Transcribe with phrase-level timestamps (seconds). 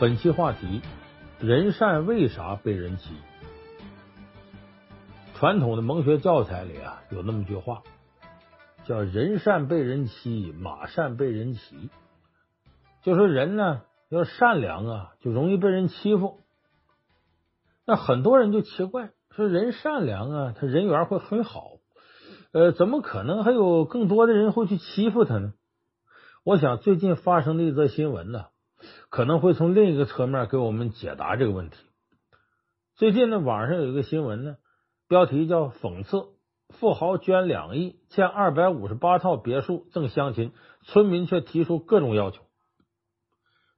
[0.00, 0.80] 本期话题：
[1.40, 3.12] 人善为啥被人欺？
[5.34, 7.82] 传统的蒙学教材里啊，有那么句话，
[8.86, 11.90] 叫“人善被人欺，马善被人骑”。
[13.04, 16.38] 就说人呢，要善良啊，就容易被人欺负。
[17.84, 21.72] 那很多人就奇怪，说人善良啊，他人缘会很好，
[22.52, 25.52] 呃，怎么可能还有更多的人会去欺负他呢？
[26.42, 28.46] 我想最近发生的一则新闻呢。
[29.08, 31.76] 可能会从另一个侧面给我们解答这个问题。
[32.96, 34.56] 最近呢，网上有一个新闻呢，
[35.08, 36.28] 标题叫“讽刺
[36.68, 42.42] 富豪捐两亿建二百五十八套别墅赠乡亲，村民却提出各种要求”。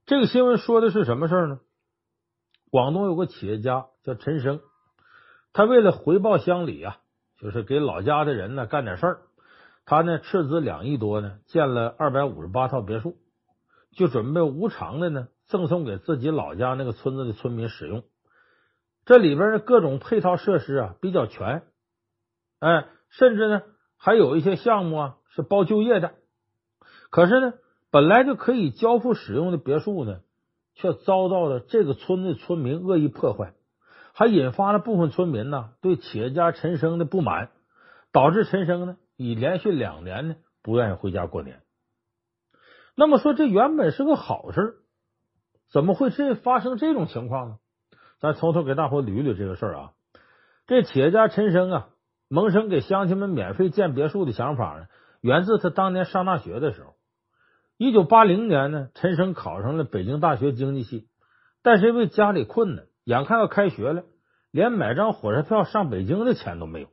[0.05, 1.61] 这个新闻说的是什么事儿呢？
[2.71, 4.61] 广东有个企业家叫陈生，
[5.53, 6.99] 他为了回报乡里啊，
[7.41, 9.23] 就是给老家的人呢干点事儿，
[9.85, 13.17] 他呢斥资两亿多呢，建了二百五十八套别墅。
[13.93, 18.03] 就准备无偿的呢，赠送给自己老家那个村子的村民使用。
[19.05, 21.63] 这里边的各种配套设施啊比较全，
[22.61, 23.63] 哎，甚至呢
[23.97, 26.15] 还有一些项目啊是包就业的。
[27.11, 27.55] 可是呢，
[27.91, 30.21] 本来就可以交付使用的别墅呢，
[30.75, 33.55] 却遭到了这个村子村民恶意破坏，
[34.15, 37.51] 还引发了部分村民呢对企业家陈生的不满，
[38.13, 41.62] 导致陈生呢已连续两年呢不愿意回家过年。
[42.95, 44.77] 那么说，这原本是个好事，
[45.71, 47.57] 怎么会这发生这种情况呢？
[48.21, 49.93] 咱从头给大伙捋捋这个事儿啊。
[50.67, 51.89] 这企业家陈生啊，
[52.29, 54.87] 萌生给乡亲们免费建别墅的想法呢，
[55.21, 56.95] 源自他当年上大学的时候。
[57.79, 61.09] 一九八零年呢，陈生考上了北京大学经济系，
[61.63, 64.05] 但是因为家里困难，眼看要开学了，
[64.53, 66.89] 连买张火车票上北京的钱都没有。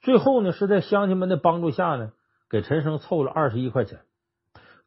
[0.00, 2.12] 最后呢，是在乡亲们的帮助下呢，
[2.48, 3.98] 给陈生凑了二十一块钱。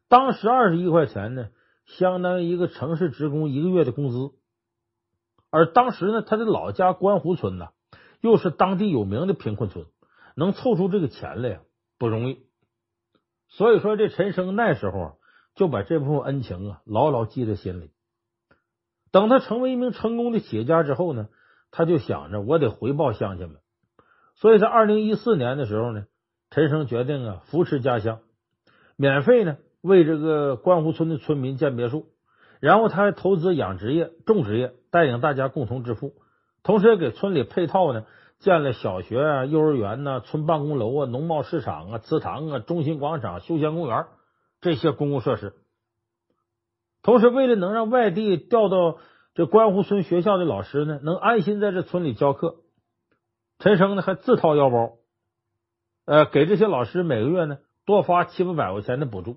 [0.08, 1.48] 当时二十一块钱呢，
[1.84, 4.32] 相当于一个城市职工一个月的工资。
[5.50, 7.68] 而当时呢，他的老家观湖村呢，
[8.20, 9.86] 又是当地有名的贫困村，
[10.34, 11.60] 能凑出这个钱来呀，
[11.98, 12.46] 不容易。
[13.48, 15.18] 所以说，这陈生那时候
[15.54, 17.90] 就把这部分恩情啊，牢牢记在心里。
[19.10, 21.28] 等他成为一名成功的企业家之后呢，
[21.70, 23.60] 他就想着我得回报乡亲们。
[24.34, 26.06] 所以在二零一四年的时候呢，
[26.50, 28.20] 陈生决定啊，扶持家乡，
[28.96, 29.58] 免费呢。
[29.80, 32.06] 为这个观湖村的村民建别墅，
[32.60, 36.14] 然后他还投资养殖业、种植业，带领大家共同致富，
[36.62, 38.04] 同时也给村里配套呢
[38.40, 44.06] 建了小学啊、幼儿园呐、村办公楼啊、农贸市场啊、祠堂啊、中心广场、休闲公园
[44.60, 45.54] 这些公共设施。
[47.02, 48.98] 同时，为了能让外地调到
[49.34, 52.56] 这观湖村学校的老师呢，能安心在这村里教课，
[53.60, 54.96] 陈生呢还自掏腰包，
[56.04, 59.36] 呃，给这些老师每个月呢多发七八百块钱的补助。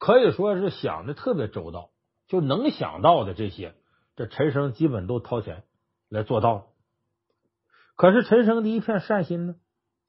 [0.00, 1.90] 可以说是想的特别周到，
[2.26, 3.74] 就能想到的这些，
[4.16, 5.64] 这陈生基本都掏钱
[6.08, 6.66] 来做到了。
[7.96, 9.56] 可是陈生的一片善心呢，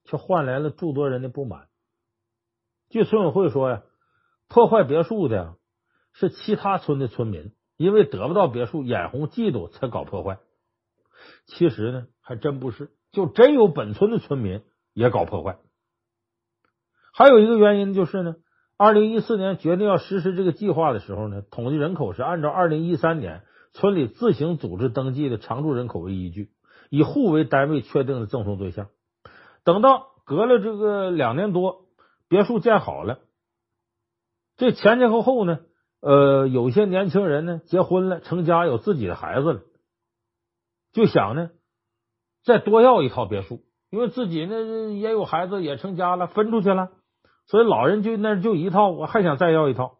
[0.06, 1.68] 却换来了诸多人的不满。
[2.90, 3.84] 据村委会说呀，
[4.47, 5.57] 破坏别墅的
[6.13, 10.40] 是其他村的村民，因为得不到别墅，眼红嫉妒才搞破坏。
[11.47, 14.63] 其实呢，还真不是，就真有本村的村民
[14.94, 15.59] 也搞破坏。
[17.13, 18.35] 还有一个原因就是呢。
[18.84, 23.44] 二零一四年决定要实施这个计划的时候呢，统计人口是按照二零一三年
[23.74, 26.50] 村里自行组织登记的常住人口为依据，
[26.90, 28.88] 以户为单位确定的赠送对象。
[29.64, 31.86] 等到隔了这个两年多，
[32.28, 33.20] 别墅建好了，
[34.58, 35.59] 这前前后后呢，
[36.00, 39.62] 呃，有些年轻人呢结婚了，成家有自己的孩子了，
[40.91, 41.52] 就想呢
[42.44, 46.90] 再多要一套别墅，因为自己呢也有孩子，也成家了，分出去了。
[47.52, 49.98] 所以老人就那就一套，我还想再要一套。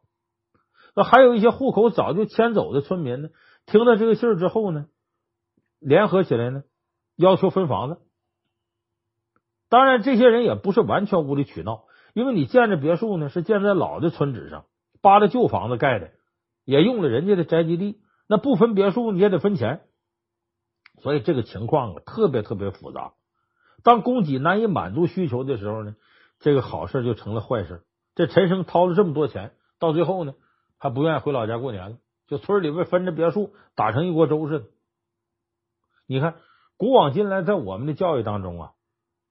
[0.96, 3.30] 那还有一些户口早就迁走的村民呢，
[3.66, 4.86] 听到这个信儿之后呢，
[5.82, 6.64] 联合起来呢，
[7.18, 8.00] 要求分房子。
[9.68, 11.84] 当然，这些人也不是完全无理取闹，
[12.14, 14.64] 因为你建这别墅呢，是建在老的村址上，
[15.02, 16.12] 扒了旧房子盖的，
[16.64, 18.00] 也用了人家的宅基地，
[18.30, 19.82] 那不分别墅你也得分钱。
[21.02, 23.12] 所以这个情况啊，特别特别复杂。
[23.84, 25.96] 当供给难以满足需求的时候呢，
[26.42, 27.84] 这个好事就成了坏事。
[28.14, 30.34] 这陈生掏了这么多钱，到最后呢，
[30.78, 31.98] 还不愿意回老家过年了，
[32.28, 34.66] 就村里边分着别墅，打成一锅粥似的。
[36.08, 36.36] 你看，
[36.76, 38.72] 古往今来，在我们的教育当中啊，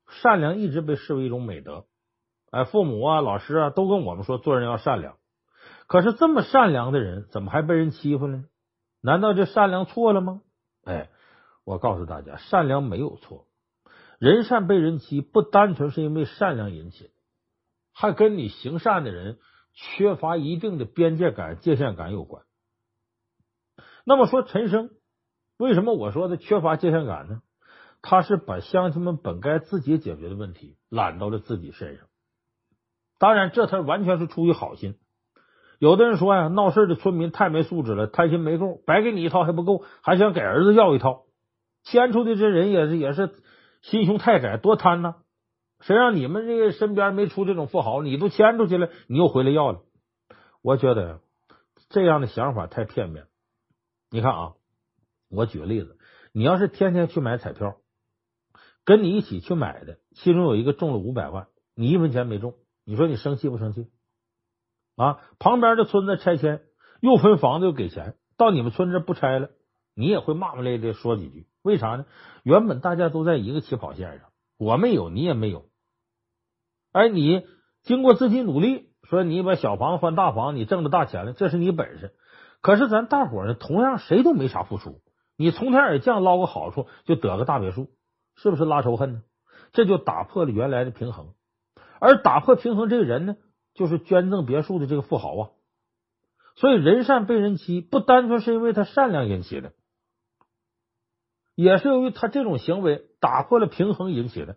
[0.08, 1.84] 善良一直被视为一种美德。
[2.50, 5.16] 哎，父母啊、老师啊，都跟我们说做人要善良。
[5.86, 8.44] 可是这么善良的人，怎么还被人欺负呢？
[9.02, 10.40] 难道这善良错了吗？
[10.84, 11.10] 哎，
[11.64, 13.46] 我告诉大家，善良没有错。
[14.20, 17.10] 人善被人欺，不单纯是因为善良引起的，
[17.94, 19.38] 还跟你行善的人
[19.72, 22.44] 缺乏一定的边界感、界限感有关。
[24.04, 24.90] 那么说陈生，
[25.56, 27.40] 为什么我说他缺乏界限感呢？
[28.02, 32.06] 他是把乡亲们本该自己解决的问题揽到了自己身上。
[33.18, 34.98] 当然，这他完全是出于好心。
[35.78, 41.22] 有的人说呀，闹事的村民太没素质了，贪心没够，白给你一套还不够，还想给儿子要一套。
[41.84, 43.30] 牵出的这人也是也是
[43.82, 45.16] 心胸太窄，多贪呐！
[45.80, 49.82] 谁让你们这个身边没出这种富豪，你都牵出去了，你又回来要了？
[50.62, 51.20] 我觉得
[51.88, 53.26] 这样的想法太片面。
[54.10, 54.52] 你看啊，
[55.30, 55.96] 我举个例子，
[56.32, 57.78] 你要是天天去买彩票，
[58.84, 62.54] 跟你一起去买的，其中有一个中了五百万，你一分钱没中，
[62.84, 63.90] 你说你生气不生气？
[64.96, 66.60] 啊，旁边的村子拆迁
[67.00, 69.48] 又分房子又给钱，到你们村子不拆了，
[69.94, 71.46] 你也会骂骂咧咧说几句。
[71.62, 72.06] 为啥呢？
[72.42, 75.66] 原本大家都在一个起跑线上，我没有，你也没有。
[76.92, 77.46] 哎，你
[77.82, 82.14] 经过自己努力，说你把小房换大房，你挣着大钱了，这是你本事。
[82.62, 85.00] 可是咱大伙呢，同样谁都没啥付出，
[85.36, 87.90] 你从天而降捞个好处，就得个大别墅，
[88.36, 89.22] 是不是拉仇恨呢？
[89.72, 91.34] 这就打破了原来的平衡。
[92.00, 93.36] 而打破平衡这个人呢，
[93.74, 95.50] 就是捐赠别墅的这个富豪啊。
[96.56, 99.72] 所以人善被人欺，不单纯是因为他善良引起的。
[101.54, 104.56] 也是由于他这种行为打破了平衡引起的。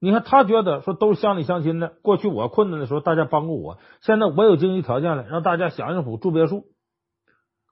[0.00, 6.66] 你看，他觉得说都是乡里乡亲的，过去我困难的时候大家帮过我，现在我有经济条件了，让大家享享福住别墅。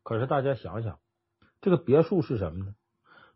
[0.03, 0.99] 可是大家想想，
[1.61, 2.75] 这个别墅是什么呢？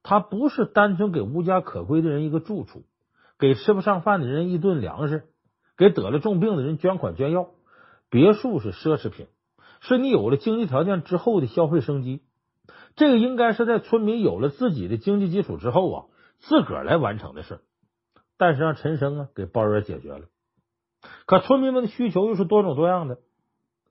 [0.02, 2.85] 它不是单纯给无家可归的人一个住处，
[3.38, 5.29] 给吃不上饭的人一顿粮食，
[5.76, 7.50] 给得了重病的人捐款捐药。
[8.08, 9.29] 别墅是奢侈品，
[9.81, 12.23] 是你有了经济条件之后的消费升级。
[12.96, 16.06] 这个应该是在村民有了自己的经济基础之后啊，
[16.38, 17.61] 自个儿来完成的事。
[18.37, 20.26] 但是让陈生啊给包圆解决了。
[21.26, 23.19] 可村民们的需求又是多种多样的，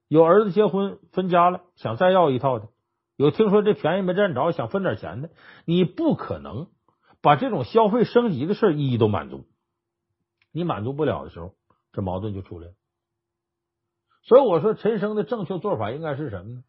[0.08, 2.68] 有儿子结婚分家了，想再要一套的；
[3.16, 5.30] 有听说这便宜没占着，想分点钱的。
[5.66, 6.68] 你不可能
[7.22, 9.46] 把这种消费升级的事一一都满足。
[10.52, 11.54] 你满足不了的时候，
[11.94, 12.74] 这矛盾就出来了。
[14.24, 16.64] 所以我说，陈生的正确做法应该是什么呢？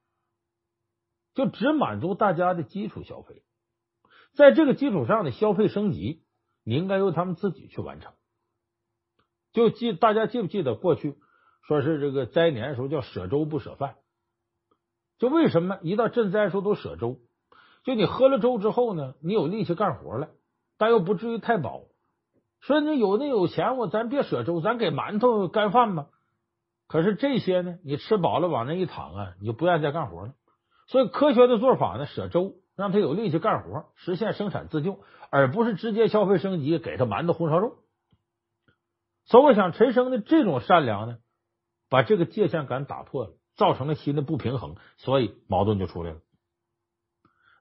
[1.35, 3.43] 就只满足大家的基础消费，
[4.35, 6.23] 在这个基础上的消费升级，
[6.65, 8.13] 你应该由他们自己去完成。
[9.53, 11.17] 就记大家记不记得过去
[11.67, 13.97] 说是这个灾年的时候叫舍粥不舍饭？
[15.19, 17.19] 就为什么一到赈灾的时候都舍粥？
[17.83, 20.31] 就你喝了粥之后呢，你有力气干活了，
[20.79, 21.85] 但又不至于太饱。
[22.61, 26.09] 说你有那有钱，我咱别舍粥，咱给馒头干饭吧。
[26.87, 30.35] 可是这些呢，你吃饱了往那一躺啊，你就不愿意再干活了。
[30.91, 34.99] 所以科学的做法呢，舍粥让他有力气干活，实现生产自救，
[35.31, 37.77] 而不是直接消费升级，给他馒头红烧肉。
[39.25, 41.19] 所以我想，陈生的这种善良呢，
[41.89, 46.19] 把这个界限感打破了，造成了新的不平衡，所以矛盾就出来了。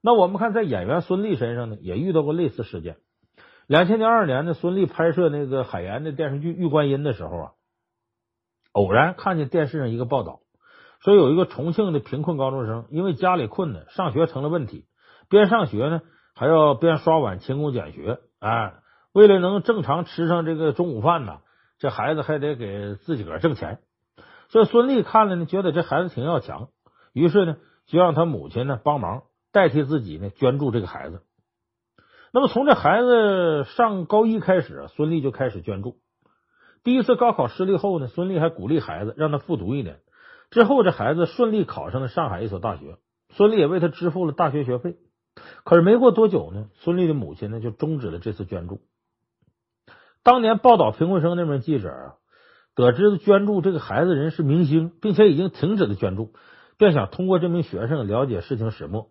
[0.02, 2.98] 那我们看，在演员孙俪身上呢，也遇到过类似事件。
[3.68, 7.52] 两千零二年呢，孙俪拍摄那个海岩的电视剧《玉观音》的时候啊，
[8.72, 10.40] 偶然看见电视上一个报道。
[11.00, 14.86] 说有一个重庆的贫困高中生，因为家里困难，上学成了问题。
[15.30, 16.02] 边上学呢，
[16.36, 18.20] 还要边刷碗勤工俭学。
[18.40, 18.74] 哎，
[19.14, 21.40] 为了能正常吃上这个中午饭呢，
[21.78, 23.80] 这孩子还得给自己个挣钱。
[24.50, 26.70] 所以孙俪看了呢，觉得这孩子挺要强，
[27.14, 31.22] 于是呢，就让他母亲呢帮忙代替自己呢捐助这个孩子。
[32.34, 35.98] 那么从这孩子上高一开始啊，孙俪就开始捐助。
[36.84, 40.00] 第一次高考失利后呢，孙俪还鼓励孩子让他复读一年。
[40.52, 42.98] 之后，这孩子顺利考上了上海一所大学，
[43.30, 44.98] 孙俪也为他支付了大学学费。
[45.64, 48.82] 可是没过多久呢，孙俪的母亲呢就终止了这次捐助。
[50.24, 52.16] 当年报道贫困生那名记者啊，
[52.76, 56.34] 得知捐助这个孩子人是明星，并且已经停止了捐助，
[56.78, 59.10] 便想通过这名学生了解事情始末。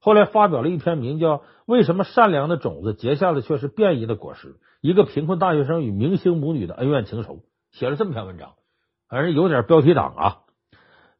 [0.00, 4.48] 后来发表了一篇名叫《为什么善良的种子结下的却是变异的果实》，
[4.80, 8.54] 一个贫困大学生与明星母女的恩怨情仇，写了这么篇文章，
[9.08, 10.42] 反正有点标题党啊。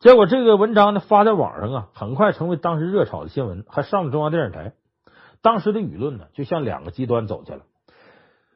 [0.07, 4.73] 结果这个文章呢发在网上啊，很快成为当时热炒的新闻，还上了中央电视台。
[5.43, 7.63] 当时的舆论呢，就向两个极端走去了。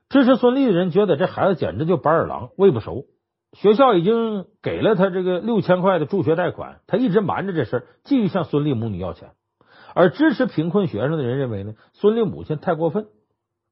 [0.08, 3.06] 支持孙俪的人觉得这孩子简直就白眼狼，喂不熟。
[3.52, 9.30] 学校已经给了他这个六千块的助学贷款，他一直瞒着这事儿，继续向孙俪母女要钱。
[9.92, 13.08] 而支持贫困学生的人认为呢，孙俪母亲太过分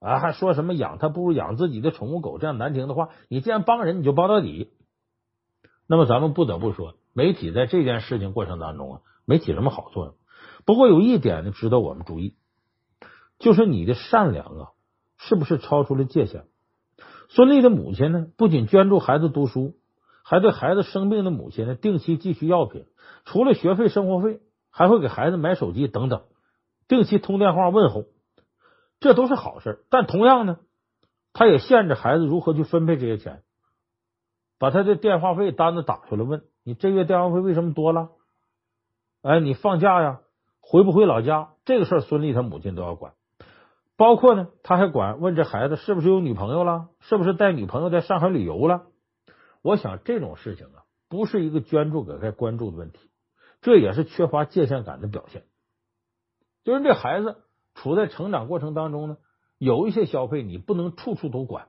[0.00, 3.10] 啊，还说什么养他不如养自己的宠物狗这样难听的话。
[3.28, 4.72] 你既然帮人，你就帮到底。
[5.86, 6.94] 那么咱们不得不说。
[7.18, 10.14] 媒体在这件事情过程当中啊，没起什么好作用。
[10.64, 12.36] 不过有一点呢，值得我们注意，
[13.40, 14.68] 就是你的善良啊，
[15.16, 16.44] 是不是超出了界限？
[17.28, 19.74] 孙俪的母亲呢，不仅捐助孩子读书，
[20.22, 22.86] 还对孩子生病的母亲呢定期寄去药品，
[23.24, 26.22] 除了学费、生活费，还会给孩子买手机等等，
[26.86, 28.04] 定期通电话问候，
[29.00, 29.84] 这都是好事。
[29.90, 30.58] 但同样呢，
[31.32, 33.42] 他也限制孩子如何去分配这些钱，
[34.58, 38.10] 把他的电话费单子打出来问，你这月电话费为什么多了？
[39.22, 40.20] 哎，你放假呀，
[40.60, 41.54] 回不回老家？
[41.64, 43.14] 这个事儿，孙俪他母亲都要管。
[43.96, 48.82] 包括呢，他还管问这孩子是不是有女朋友了，是不是带女朋友在上海旅游了。
[49.62, 53.00] 我想这种事情啊，不是一个捐助者该关注的问题，
[53.62, 55.44] 这也是缺乏界限感的表现。
[56.64, 57.38] 就是这孩子
[57.76, 59.16] 处在成长过程当中呢，
[59.56, 61.68] 有一些消费你不能处处都管，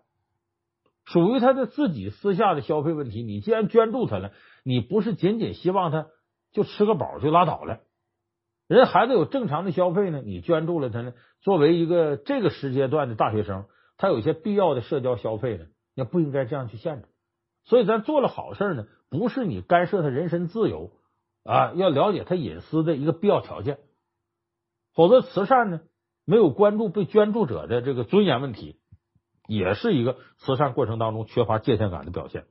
[1.11, 3.23] 属于他的自己私下的消费问题。
[3.23, 4.31] 你既然捐助他了，
[4.63, 6.07] 你不是仅仅希望他
[6.51, 7.79] 就吃个饱就拉倒了。
[8.67, 13.65] 人孩子有正常的消费呢，你捐助了他呢，作为一个这个时阶段的大学生，
[13.97, 17.07] 他有些必要的社交消费呢，也不应该这样去限制。
[17.65, 20.91] 所以，咱做了好事呢，不是你干涉他人身自由
[21.43, 23.79] 啊，要了解他隐私的一个必要条件。
[24.93, 25.81] 否则，慈善呢，
[26.25, 28.79] 没有关注被捐助者的这个尊严问题，
[29.49, 32.45] 也是一个慈善过程当中缺乏界限感的表现。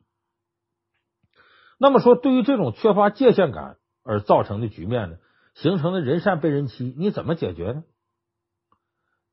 [1.78, 5.18] 那么说，对于这种缺乏界限感而造成的局面呢？
[5.54, 7.84] 形成的人善被人欺，你怎么解决呢？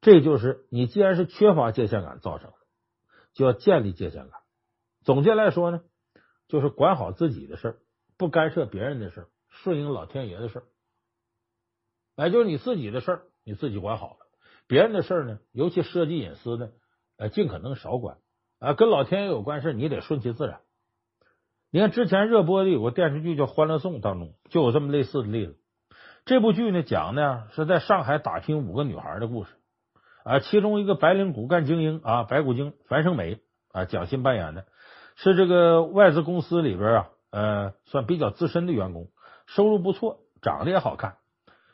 [0.02, 2.58] 这就是你既然是缺乏界限感造成的，
[3.34, 4.40] 就要建立界限感。
[5.04, 5.82] 总结来说呢，
[6.48, 7.78] 就是管好自己的事儿，
[8.18, 10.64] 不干涉别人的事儿，顺应老天爷的事儿。
[12.16, 14.18] 哎，就是你自己的事儿，你自己管好了；
[14.68, 16.74] 别人的事儿呢，尤其涉及隐私的，
[17.18, 18.18] 呃，尽可能少管。
[18.60, 20.60] 啊，跟老天爷有关事，你得顺其自然。
[21.72, 25.58] 你看之前热播的有个电视剧叫《欢乐颂》当中，就有这么类似的例子。
[26.26, 29.52] 这部剧呢，讲的是在上海打拼五个女孩的故事
[30.24, 33.40] 啊，其中一个白领骨干精英啊，白骨精樊胜美
[33.72, 34.66] 啊，蒋欣扮演的，
[35.16, 39.10] 是这个外资公司里边啊，呃，算比较资深的员工，
[39.46, 41.18] 收入不错，长得也好看，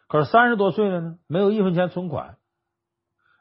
[0.08, 2.38] 可是三十多岁了呢，没有一分钱存款，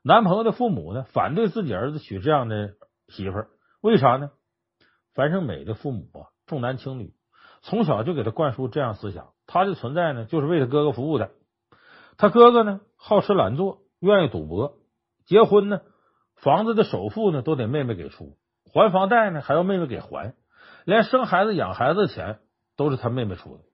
[0.03, 2.75] 男朋友的父母呢，反对自己儿子娶这样的
[3.09, 3.49] 媳妇儿，
[3.83, 4.31] 为啥呢？
[5.15, 7.13] 樊胜美的父母啊，重男轻女，
[7.63, 9.33] 从小就给他灌输这样思想。
[9.47, 11.33] 他的存在呢，就是为他哥哥服务的。
[12.17, 14.79] 他哥哥呢，好吃懒做，愿意赌博。
[15.27, 15.81] 结婚呢，
[16.37, 18.37] 房子的首付呢，都得妹妹给出；
[18.73, 20.35] 还房贷呢，还要妹妹给还。
[20.87, 22.41] 连生孩子、养孩子的钱
[22.77, 23.65] 都是他妹妹出的。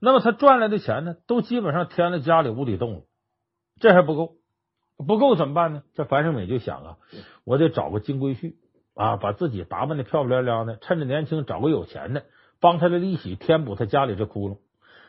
[0.00, 3.02] 那么他赚来的钱呢，都基本上填了家里无底洞了。
[3.78, 4.36] 这还不够，
[4.96, 5.82] 不够怎么办呢？
[5.94, 6.96] 这樊胜美就想啊，
[7.44, 8.54] 我得找个金龟婿
[8.94, 12.24] 啊，把自己打扮的漂漂亮亮的，趁着年轻找个有钱的。
[12.60, 14.58] 帮他的利息填补他家里这窟窿，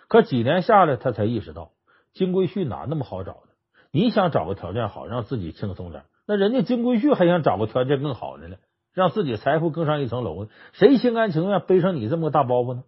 [0.07, 1.69] 可几年下来，他才意识到
[2.11, 3.51] 金龟婿哪那么好找呢？
[3.91, 8.55] 你想找个条件好，让自己轻松点，那人家金龟婿还想找个条件更好的呢，
[8.91, 10.49] 让自己财富更上一层楼呢？
[10.71, 12.85] 谁心甘情愿背上你这么个大包袱呢？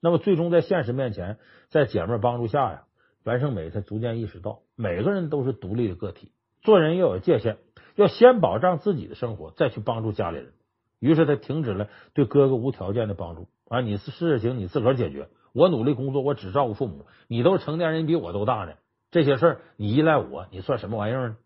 [0.00, 1.36] 那么最终在现实面前，
[1.68, 2.84] 在姐妹帮助下呀，
[3.24, 7.58] 樊胜美才逐渐意识到，每个人都是独立的个体，做人要有界限，
[7.94, 10.52] 要先保障自己的生活，再去帮助家里人。
[10.98, 13.48] 于是他停止了对哥哥无条件的帮助。
[13.68, 13.80] 啊！
[13.82, 17.06] 你是事情你自个儿解决，我努力工作，我只照顾父母。
[17.28, 18.72] 你都是成年人，比我都大呢。
[19.12, 21.36] 这些事儿你依赖我，你算什么玩意儿呢？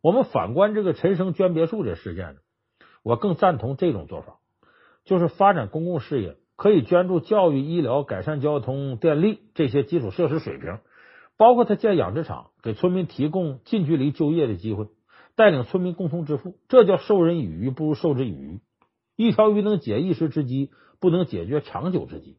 [0.00, 2.40] 我们反观这个陈生捐别墅这事件呢，
[3.02, 4.38] 我更赞同这种做法，
[5.04, 10.78] 就是发展公共事业可以捐助教育、医疗、改善交通、电力这些基础设施水平，
[11.36, 14.88] 包括他建养殖场，给村民提供近距离就业的机会，
[15.36, 18.60] 带领村民共同致富，这叫授人以鱼不如授之以渔。
[19.16, 20.70] 一条鱼能解一时之饥。
[20.98, 22.38] 不能解决长久之计。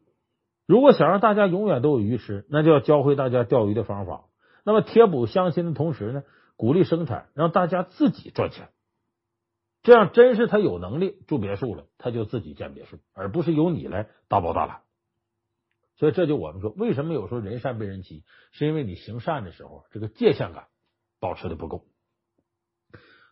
[0.66, 4.24] 如果想让大家永远都有鱼吃，那就要教会大家钓鱼的方法。
[4.64, 6.24] 那么贴补乡亲的同时呢，
[6.56, 8.70] 鼓励生产，让大家自己赚钱。
[9.82, 14.82] 这样真是他有能力住别墅了，他就自己建别墅，而不是由你来大包大揽。
[15.96, 20.68] 所以这就我们说，为什么有时候人善被人欺，是因为你行善的时候，这个界限感
[21.20, 21.86] 保持的不够。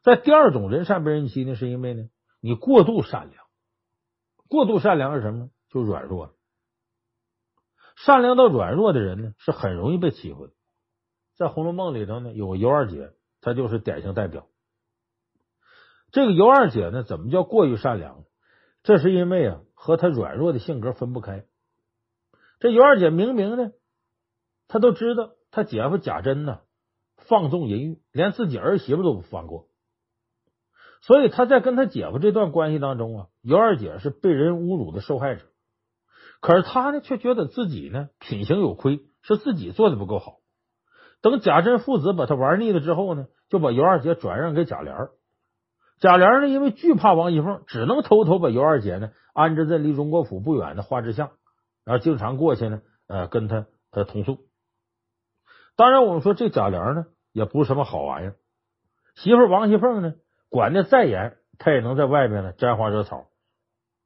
[0.03, 2.09] 在第二种人善被人欺呢，是因为呢，
[2.41, 3.45] 你过度善良。
[4.49, 5.51] 过度善良是什么呢？
[5.69, 6.35] 就软弱。
[7.97, 10.53] 善良到软弱的人呢，是很容易被欺负的。
[11.35, 14.47] 在《红楼梦》里头呢，有个尤二姐，她就是典型代表。
[16.17, 18.25] 这个尤二姐呢，怎么叫过于善良？
[18.83, 21.45] 这是因为啊，和她软弱的性格分不开。
[22.59, 23.73] 这尤二姐明明呢，
[24.67, 26.61] 她都知道她姐夫贾珍呢
[27.19, 29.69] 放纵淫欲，连自己儿媳妇都不放过。
[31.03, 35.43] 所以他在跟他姐夫这段关系当中啊，尤二姐是被人侮辱的受害者，
[36.41, 40.39] 可是他呢却觉得自己呢品行有亏，是自己做的不够好。
[41.21, 45.11] 等贾珍父子把他玩腻了之后呢，就把尤二姐转让给贾琏。
[46.01, 51.31] 贾琏呢，因为惧怕王熙凤，只能偷偷把尤二姐呢安置在离荣国府不远的花枝巷，
[51.85, 54.39] 然后经常过去呢，呃，跟他呃同宿。
[55.75, 58.37] 当然，我们说这贾琏呢，也不是什么好玩意儿。
[59.15, 60.15] 媳妇王熙凤呢，
[60.51, 63.29] 管的再严，她也能在外面呢沾花惹草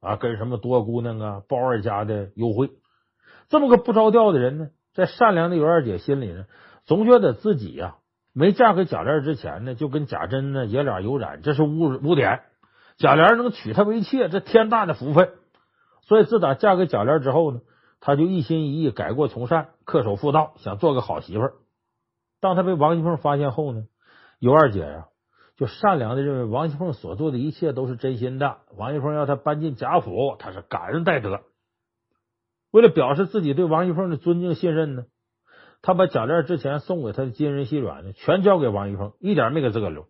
[0.00, 2.70] 啊，跟什么多姑娘啊、包二家的幽会。
[3.49, 6.47] 这么个不着调的人呢，在善良的尤二姐心里呢，
[6.85, 7.97] 总觉得自己呀、
[8.32, 12.42] 没嫁给贾琏之前呢，就跟贾珍呢爷俩有染，这是污污点。
[12.96, 15.32] 贾琏能娶她为妾，这天大的福分。
[16.02, 17.60] 所以自打嫁给贾琏之后呢，
[18.00, 21.50] 她就一心一意改过从善，恪守妇道，想做个好媳妇。
[22.40, 23.84] 当她被王熙凤发现后呢，
[24.38, 25.06] 尤二姐呀，
[25.56, 28.58] 就善良的认为王熙凤所做的一切都是真心的。
[28.76, 31.40] 王熙凤要她搬进贾府，她是感恩戴德。
[32.70, 35.04] 为了表示自己对王熙凤的尊敬信任呢，
[35.82, 40.06] 他把贾琏之前送给他的金银细软呢，全交给王熙凤，一点没给自个留。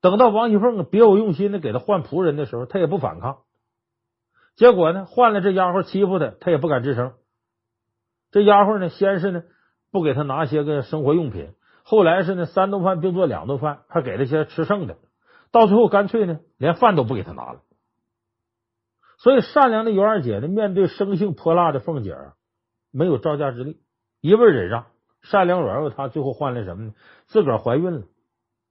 [0.00, 3.42] 等到王熙凤别有用心的给他换仆人的时候，他也不反抗。
[4.56, 7.14] 结果呢，换了这丫鬟欺负他，他也不敢吱声。
[8.30, 9.42] 这丫鬟呢，先是呢。
[9.90, 14.96] 不给他拿些个生活用品，后来是呢三顿饭并做两顿饭，还给了些吃剩的，
[15.50, 17.60] 到最后干脆呢连饭都不给他拿了。
[19.18, 22.16] 所以善良的尤二姐呢，面对生性泼辣的凤姐，
[22.90, 23.81] 没有招架之力，
[24.22, 24.86] 一味忍让，
[25.20, 26.94] 善良软弱她最后换来什么呢？
[27.26, 28.02] 自个儿怀孕了，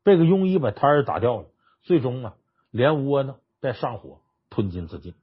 [0.04, 1.48] 被个庸医把胎儿打掉了，
[1.84, 2.36] 最终啊
[2.72, 5.14] 连窝囊带上火吞金自尽。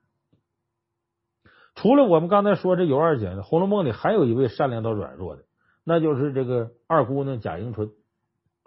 [1.74, 5.44] 除了我们刚才说这尤二姐呢，《红楼梦》里还有一位善良到软弱的。
[5.82, 7.90] 那就是这个二姑娘贾迎春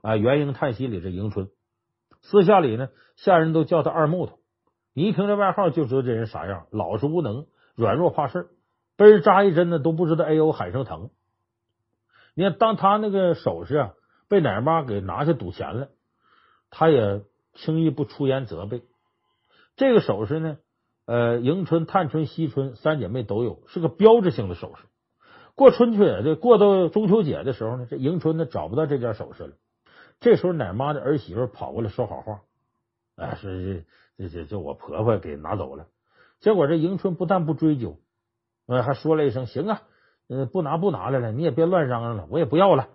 [0.02, 1.50] 啊，《元婴叹息》里这迎春，
[2.22, 4.40] 私下里呢，下人都叫她二木头。
[4.94, 8.50] 你一听这外号就知道这人啥样，老实无能，软弱怕事，
[8.98, 11.12] 被人扎一针呢都不知道哎呦喊声疼。
[12.42, 13.94] 你看，当他那个首饰啊
[14.28, 15.90] 被奶妈给拿去赌钱了，
[16.72, 17.22] 他也
[17.54, 18.82] 轻易不出言责备。
[19.76, 20.58] 这个首饰呢，
[21.06, 24.82] 呃，迎春、探春、惜春三姐妹都有，是个标志性的首饰。
[25.54, 29.54] 过春节的，过到中秋节的时候呢，这迎春呢找不到这件首饰了。
[30.20, 32.42] 这时候奶妈的儿媳妇跑过来说好话，
[33.18, 33.52] 哎，说
[34.18, 35.86] 这这这我婆婆给拿走了。
[36.40, 38.00] 结果这迎春不但不追究，
[38.66, 39.84] 呃，还说了一声行啊，
[40.32, 42.88] 呃，不拿不拿来了，你也别乱嚷嚷了，我也不要了。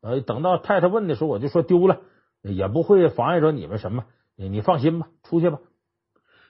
[0.00, 2.00] 呃，等到太太问的时候，我就说丢了，
[2.40, 4.06] 也不会妨碍着你们什么。
[4.36, 5.60] 你放心吧，出去吧。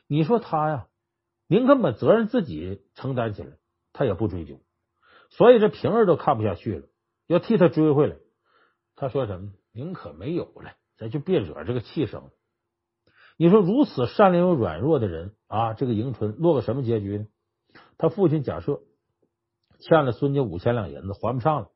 [0.07, 0.87] 你说他呀，
[1.49, 3.57] 宁可把责任自己承担起来，
[3.93, 4.61] 他也不追究。
[5.29, 6.87] 所以这平儿都看不下去了，
[7.27, 8.15] 要替他追回来。
[8.95, 9.51] 他说什么？
[9.73, 12.31] 宁可没有了，咱就别惹这个气生。
[13.37, 17.27] 你说如此善良又软弱的人啊，这个迎春落个什么结局呢？
[17.97, 18.81] 他父亲假设
[19.79, 21.69] 欠了孙家五千两银子还不上了，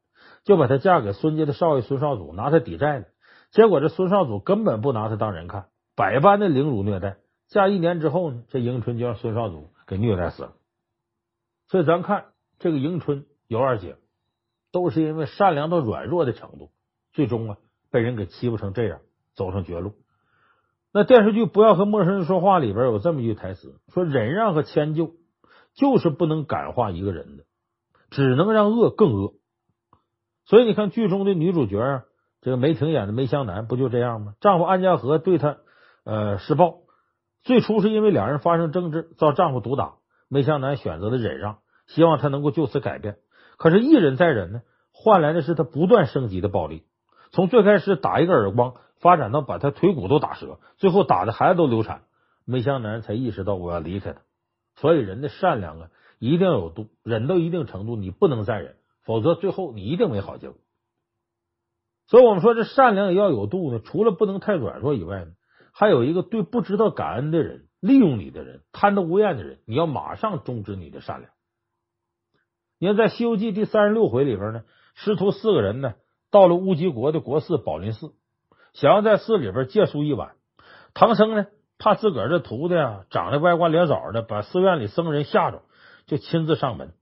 [0.44, 3.04] 就把她嫁给孙家的少爷孙少祖，拿他抵债了。
[3.50, 7.16] 结果这孙少祖根本不拿他当人看，百般的凌辱虐待。
[7.48, 10.52] 嫁一年之后呢，这迎春就让孙少祖给虐待死了。
[11.68, 12.26] 所以咱看
[12.58, 13.26] 这个迎春。
[13.48, 13.96] 尤二姐
[14.70, 16.70] 都是因为善良到软弱的程度，
[17.12, 17.56] 最终啊
[17.90, 19.00] 被人给欺负成这样，
[19.34, 19.92] 走上绝路。
[20.90, 25.16] 那电视剧《不要和陌生人说话》里边有这么一句台词，说忍让和迁就
[25.74, 27.44] 就是不能感化一个人的，
[28.12, 29.32] 只能让恶更恶。
[30.44, 32.04] 所以你看剧中的女主角
[32.40, 34.34] 这个梅婷演的梅湘南不就这样吗？
[34.40, 35.56] 丈夫安家和对她
[36.04, 36.82] 呃施暴，
[37.42, 39.94] 最初是因为两人发生争执，遭丈夫毒打，
[40.28, 43.16] 梅湘南选择了忍让，希望她能够就此改变。
[43.56, 46.84] 可是，一忍再忍呢，换来的是她不断升级的暴力。
[47.30, 52.02] 从最开始打一个耳光，发展到把她腿骨都打折，最后打的孩子都流产。
[52.44, 54.20] 梅湘南才意识到我要离开他。
[54.74, 55.88] 所以，人的善良啊，
[56.30, 60.56] 一定要有度，忍到一定程度，你不能再忍，否则最后你一定没好结果。
[62.06, 63.80] 所以我们说，这善良也要有度呢。
[63.80, 65.32] 除了不能太软弱以外呢，
[65.72, 71.32] 还有一个对不知道感恩的人、利用你的人、贪得无厌的人，你要马上终止你的善良。
[72.78, 74.62] 你看，在《西游记》第三十六回里边呢，
[74.94, 75.94] 师徒四个人呢
[76.30, 78.12] 到了乌鸡国的国寺宝林寺，
[78.74, 80.36] 想要在寺里边借宿一晚。
[80.94, 81.46] 唐僧呢
[81.78, 85.62] 怕自个儿这徒弟啊长得歪瓜裂枣的，把寺院里僧人吓着，
[86.06, 86.92] 就亲自上门。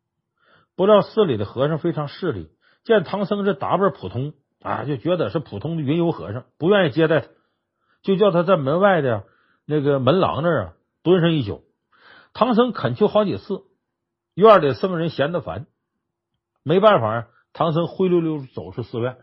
[0.77, 2.51] 不料寺里的和尚非常势利，
[2.85, 7.29] 见唐僧这打扮普通啊，就觉得是普通的云游和尚，不愿意接待他，
[8.03, 9.25] 就叫他在门外的
[9.67, 11.65] 那个门廊那儿啊蹲上一宿。
[12.33, 13.65] 唐僧恳求好几次。
[14.35, 15.67] 院里僧人嫌得烦，
[16.63, 19.19] 没办法，唐僧灰溜溜走出寺院，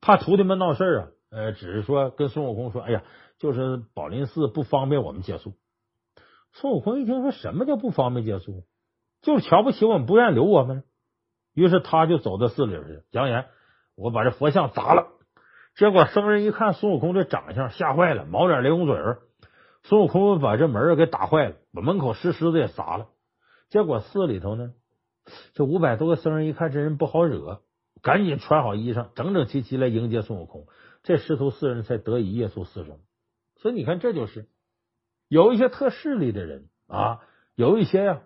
[0.00, 1.08] 怕徒弟们闹事啊。
[1.30, 3.02] 呃，只是说跟孙悟空说：“哎呀，
[3.38, 5.54] 就是宝林寺不方便我们借宿。”
[6.52, 8.62] 孙悟空一听说什么叫不方便借宿，
[9.22, 10.84] 就是瞧不起我们，不愿意留我们。
[11.54, 13.46] 于是他就走到寺里边去，扬言
[13.96, 15.08] ：“我把这佛像砸了，
[15.74, 19.20] 结果僧人一看孙悟空这长相，吓坏了，毛脸雷公嘴儿。
[19.84, 23.08] 孙悟空把这门给打坏了，把门口石狮子也砸了。
[23.70, 24.72] 结果寺里头呢，
[25.54, 27.62] 这五百多个僧人一看这人不好惹，
[28.02, 30.66] 赶紧穿好衣裳，整整齐齐来迎接孙悟空。
[31.02, 33.00] 这师徒四人才得以夜宿寺中。
[33.56, 34.48] 所以你看，这就是
[35.28, 37.20] 有一些特势利的人啊，
[37.54, 38.22] 有一些呀、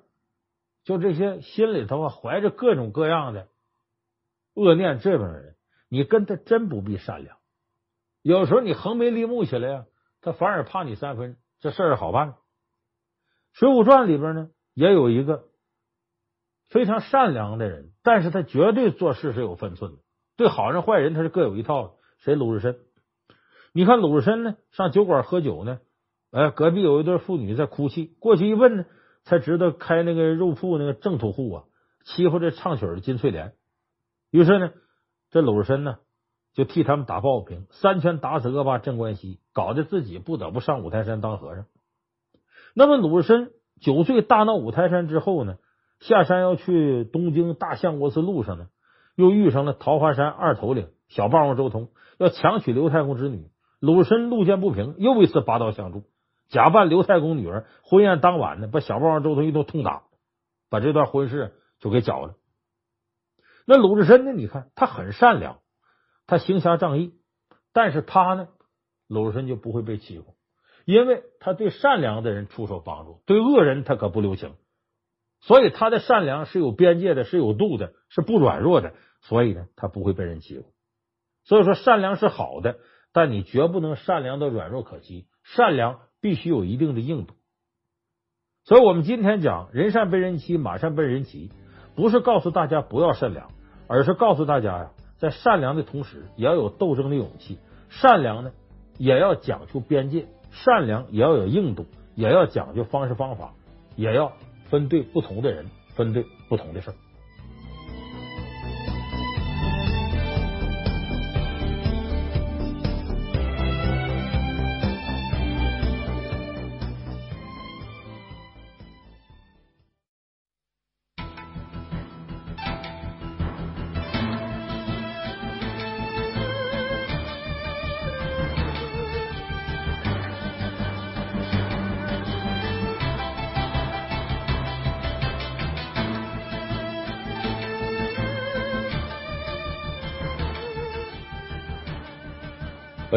[0.85, 3.49] 就这些心里头啊怀着各种各样的
[4.55, 5.57] 恶念，这种人，
[5.89, 7.37] 你跟他真不必善良。
[8.23, 9.85] 有时候你横眉立目起来呀，
[10.21, 11.37] 他反而怕你三分。
[11.61, 12.29] 这事儿好办，
[13.53, 15.45] 《水浒传》里边呢也有一个
[16.69, 19.99] 非常善良的人，但是他绝对做事是有分寸的，
[20.37, 21.95] 对好人坏人他是各有一套的。
[22.19, 22.35] 谁？
[22.35, 22.79] 鲁智深。
[23.73, 25.81] 你看鲁智深呢，上酒馆喝酒呢，
[26.31, 28.85] 哎，隔壁有一对妇女在哭泣，过去一问呢，
[29.25, 31.65] 才知道开那个肉铺那个正土户啊，
[32.05, 33.53] 欺负这唱曲的金翠莲。
[34.31, 34.71] 于是呢，
[35.31, 35.99] 这鲁智深呢。
[36.53, 41.67] 就替他们打抱不平，三拳打死恶霸镇关西，搞得自己不得不上五台山当和尚。
[42.75, 45.59] 那么鲁智深酒醉大闹五台山之后呢，
[46.01, 48.67] 下山要去东京大相国寺路上呢，
[49.15, 53.49] 又遇上了桃花山二头领小霸王周通，要强娶刘太公之女。
[53.79, 56.03] 鲁智深路见不平，又一次拔刀相助，
[56.51, 57.67] 假扮刘太公女儿。
[57.83, 60.03] 婚宴当晚呢，把小霸王周通一顿痛打，
[60.69, 62.35] 把这段婚事就给搅了。
[63.67, 64.33] 那鲁智深呢？
[64.33, 65.61] 你看他很善良。
[66.27, 67.15] 他行侠仗义，
[67.73, 68.47] 但是他呢，
[69.09, 70.37] 鲁智深就不会被欺负，
[70.85, 74.55] 因为他对善良的人出手帮助，对恶人他可不留情，
[75.41, 80.73] 所以他的善良是有边界的，是有度的，是不软弱的，所以呢，他不会被人欺负。
[81.43, 82.79] 所以说，善良是好的，
[83.13, 87.35] 但你绝不能善良的软弱可欺，善良必须有一定的硬度。
[88.65, 91.51] 所以我们今天讲人善被人欺，马善被人骑，
[91.95, 93.51] 不是告诉大家不要善良，
[93.89, 94.91] 而是告诉大家呀。
[95.19, 97.59] 在善良的同时，也要有斗争的勇气。
[97.91, 98.53] 善良呢，
[98.97, 103.53] 也要讲究边界；善良也要有硬度，也要讲究方式方法，
[103.97, 104.33] 也要
[104.71, 106.95] 分对不同的人，分对不同的事儿。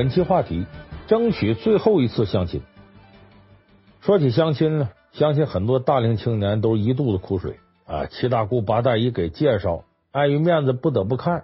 [0.04, 0.66] 本期话题：
[1.08, 2.62] 争取最后一次相亲。
[4.02, 11.44] 说起相亲呢，相信很多大龄青年都一肚子苦水啊，七大姑八大姨给介绍，碍于面子不得不看；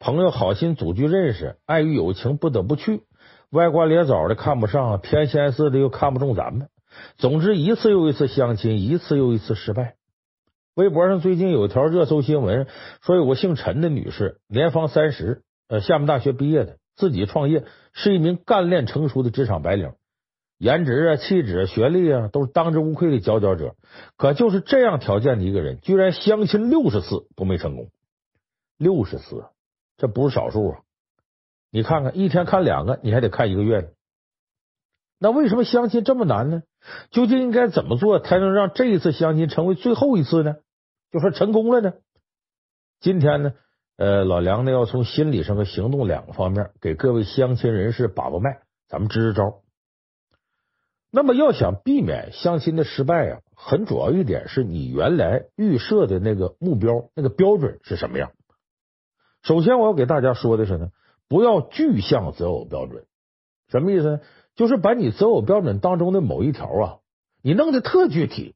[0.00, 3.02] 朋友好心组局认识，碍于友情不得不去；
[3.50, 6.70] 歪瓜裂枣的看不上，偏心思的又看不中咱们。
[7.18, 9.94] 总之，一次又一次相亲，一次又一次失败。
[10.74, 12.66] 微博上最近有一条热搜新闻，
[13.00, 16.78] 说有个姓陈的女士，年方三十，呃，厦门大学毕业的。
[16.94, 19.92] 自己创业，是一名干练成熟的职场白领，
[20.58, 23.74] 颜值啊、气质啊、学历啊，都是当之无愧的佼佼者。
[24.16, 27.90] 可就是这样条件的一个人，居然相亲六十次都没成功。
[28.78, 29.44] 六十次，
[29.96, 30.80] 这不是少数啊！
[31.70, 33.88] 你看看，一天看两个，你还得看一个月呢。
[35.18, 36.62] 那为什么相亲这么难呢？
[37.10, 40.56] 究竟应该怎么做才能让这一次相亲成为最后一次呢？
[41.12, 41.94] 就说成功了呢？
[43.00, 43.54] 今天呢？
[43.96, 49.60] 呃，老梁呢要从心理上和行动两个方面给各位相亲人士把把脉，咱们支支招。
[51.10, 58.32] 那么要想避免相亲的失败啊，很主要一点是你原来预设的那个目标、那个标准是什么样。
[59.42, 60.88] 首先，我要给大家说的是呢，
[61.28, 63.04] 不要具象择偶标准。
[63.68, 64.20] 什么意思呢？
[64.54, 66.98] 就是把你择偶标准当中的某一条啊，
[67.42, 68.54] 你弄得特具体。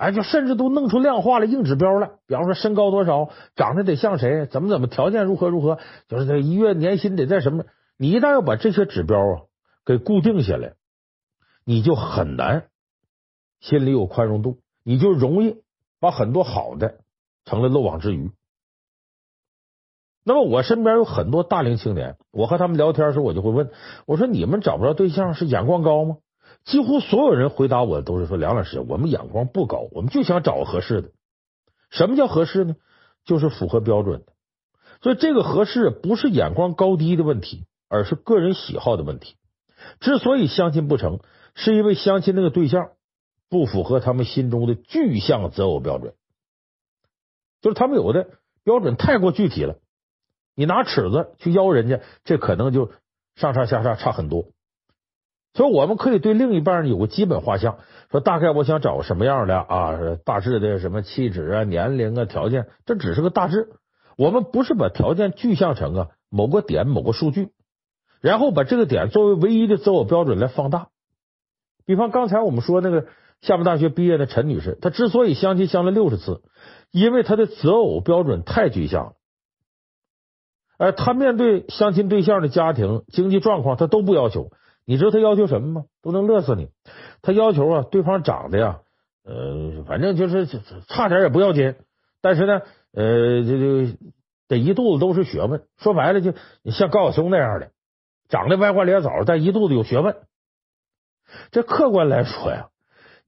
[0.00, 7.64] 哎，就甚至都弄出量化了硬指标了，比方说身高多少，长得得像谁，怎么怎么条件如何如何，就是这一月年薪得在什么？
[7.98, 9.42] 你一旦要把这些指标啊
[9.84, 10.72] 给固定下来，
[11.66, 12.68] 你就很难
[13.60, 15.60] 心里有宽容度，你就容易
[16.00, 17.00] 把很多好的
[17.44, 18.30] 成了漏网之鱼。
[20.24, 23.70] 那么我身边有很多大龄青年，我和他们聊天的时候，我就会问
[24.06, 26.16] 我说：“你们找不着对象是眼光高吗？”
[26.64, 31.10] 几乎所有人回答我都是说：“梁老师，我们眼光不高，我们就想找个合适的。
[31.90, 32.76] 什么叫合适呢？
[33.24, 34.32] 就是符合标准的。
[35.02, 39.36] 所以这个合适不是眼光高低的问题，而是个人喜好的问题。
[39.98, 41.20] 之所以相亲不成，
[41.54, 42.90] 是因为相亲那个对象
[43.48, 46.12] 不符合他们心中的具象择偶标准，
[47.62, 48.28] 就是他们有的
[48.62, 49.76] 标准太过具体了。
[50.54, 52.92] 你拿尺子去邀人家，这可能就
[53.34, 54.44] 上上下下差很多。
[55.52, 57.78] 所以我们可以对另一半有个基本画像，
[58.10, 63.68] 说大概我想找什么样的啊，大致的什么气质啊、年龄啊、条件，这只是个大致。
[64.16, 67.48] 我们不是把条件具象成啊某个点、某个数据，
[68.20, 70.88] 然后把这个点作为唯一的择偶标准来放大。
[71.84, 73.06] 比方刚才我们说那个
[73.40, 76.42] 厦门大学毕业的陈女士，她之所以相亲相了六十次，
[76.92, 79.12] 因为她的择偶标准太具象了。
[80.78, 84.52] 而她面对相亲对象的家庭经济状况，她都不要求。
[84.90, 85.84] 你知道他要求什么吗？
[86.02, 86.68] 都能乐死你。
[87.22, 88.80] 他要求啊，对方长得呀，
[89.22, 90.48] 呃，反正就是
[90.88, 91.76] 差点也不要紧，
[92.20, 93.96] 但是呢，呃，这这
[94.48, 95.62] 得一肚子都是学问。
[95.76, 96.34] 说白了，就
[96.72, 97.70] 像高晓松那样的，
[98.28, 100.16] 长得歪瓜裂枣，但一肚子有学问。
[101.52, 102.70] 这客观来说呀，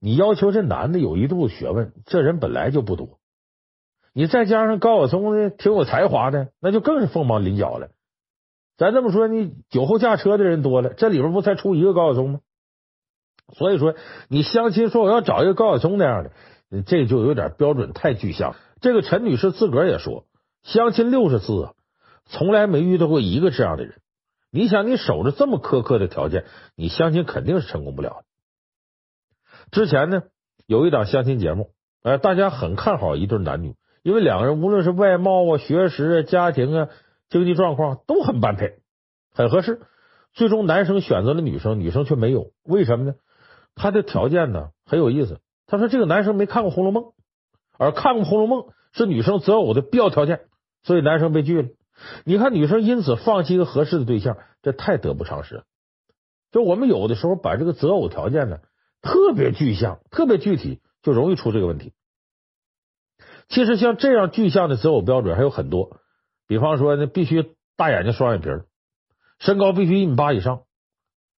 [0.01, 3.19] 你要求这男的有一肚子学问，这人本来就不多。
[4.11, 7.87] 你再加上高晓松呢，挺有才华的，那就更是凤毛麟角了。
[8.77, 12.39] 咱这么说，你酒后驾车的人多了，这里边不才出一个高晓松吗？
[13.53, 13.93] 所以说，
[14.29, 16.31] 你相亲说我要找一个高晓松那样的，
[16.83, 18.55] 这就有点标准太具象。
[18.81, 20.25] 这个陈女士自个儿也说，
[20.63, 21.73] 相亲六十次啊，
[22.25, 24.01] 从来没遇到过一个这样的人。
[24.49, 28.25] 你想，你守着这么苛刻的条件，你相亲肯定是成功不了的。
[29.71, 30.23] 之前呢，
[30.65, 31.71] 有一档相亲节目，
[32.03, 36.89] 呃，大家很看好一对男女，因为两个人无论是外貌啊、学识啊、家庭啊、
[37.29, 38.79] 经济状况都很般配，
[39.33, 39.81] 很合适。
[40.33, 43.15] 最终男生选择了女生，女生却没有，为什么呢？
[43.75, 45.39] 他的条件呢很有意思。
[45.67, 47.03] 他说这个男生没看过《红楼梦》，
[47.77, 50.41] 而看过《红楼梦》是女生择偶的必要条件，
[50.83, 51.69] 所以男生被拒了。
[52.25, 55.63] 你看，女生因此放弃一个合适的对象，这太得不偿失了。
[56.51, 58.57] 就我们有的时候把这个择偶条件呢
[59.01, 61.93] 特别具象、特别具体，就容易出这个问题。
[63.49, 65.99] 其实像这样具象的择偶标准还有很多，
[66.47, 68.49] 比方说呢，必须大眼睛、双眼皮，
[69.39, 70.63] 身高必须一米八以上，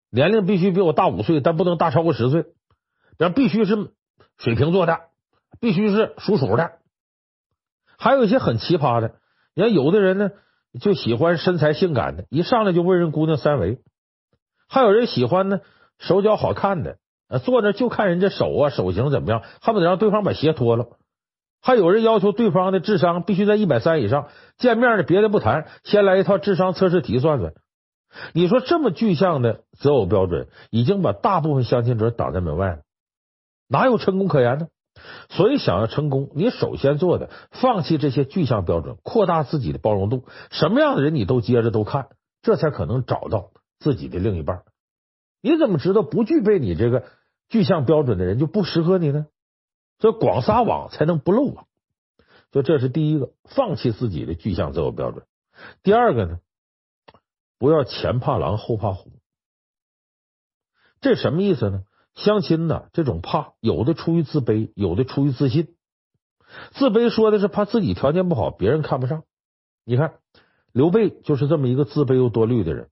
[0.09, 2.45] 年龄必须比我大五岁，但不能大超过十岁，
[3.17, 3.91] 然后必须是
[4.37, 5.01] 水瓶座的，
[5.59, 6.79] 必须是属鼠的，
[7.97, 9.15] 还有一些很奇葩的，
[9.53, 10.31] 你看有的人呢。
[10.81, 13.77] 就喜欢身材性感的，一上来就问人姑娘三围；
[14.67, 15.61] 还有人喜欢呢，
[15.99, 16.97] 手脚好看的，
[17.45, 20.87] 坐那就看人家手啊，手型怎么样，恨不得让对方把鞋脱了。
[21.65, 24.27] 还有人要求对方的智商必须在一百三以上，
[24.59, 27.53] 见面的别的不谈，先来一套智商测试题算算。
[28.33, 32.77] 你说这么具象的择偶标准，已经把大部分相亲者挡在门外了，
[33.67, 34.67] 哪有成功可言呢？
[35.29, 40.25] 所以，想要成功，你首先做的，放弃这些具象标准，扩大自己的包容度。
[40.51, 42.09] 什么样的人你都接着都看，
[42.43, 43.49] 这才可能找到
[43.79, 44.61] 自己的另一半。
[45.41, 47.05] 你怎么知道不具备你这个
[47.49, 49.25] 具象标准的人就不适合你呢？
[49.99, 51.67] 所以，广撒网才能不漏网。
[52.51, 55.25] 就这是第一个，放弃自己的具象择偶标准。
[55.83, 56.39] 第二个呢，
[57.57, 59.11] 不要前怕狼后怕虎。
[61.01, 61.83] 这什么意思呢？
[62.13, 65.75] 相亲呢，这种怕有的出于自卑，有的出于自信。
[66.71, 69.23] 自卑说的是怕自己条件不好，别人看不上。
[69.83, 70.19] 你看
[70.71, 72.89] 刘备就是这么一个自卑又多虑的人，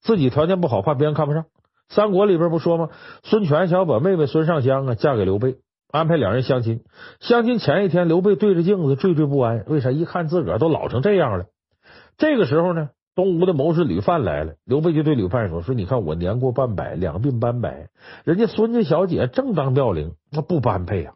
[0.00, 1.46] 自己条件不好，怕别人看不上。
[1.88, 2.90] 三国里边不说吗？
[3.24, 5.58] 孙权想要把妹妹孙尚香啊嫁给刘备，
[5.90, 6.82] 安排两人相亲。
[7.20, 9.90] 相亲前一天，刘备对着镜子惴惴不安，为啥？
[9.90, 11.46] 一看自个儿都老成这样了。
[12.18, 12.90] 这个时候呢？
[13.14, 17.88] 东吴的谋士吕范来了，刘备就对吕范说：“说你看我年过半百，两鬓斑白，
[18.24, 21.14] 人家孙家小姐正当妙龄，那不般配啊。”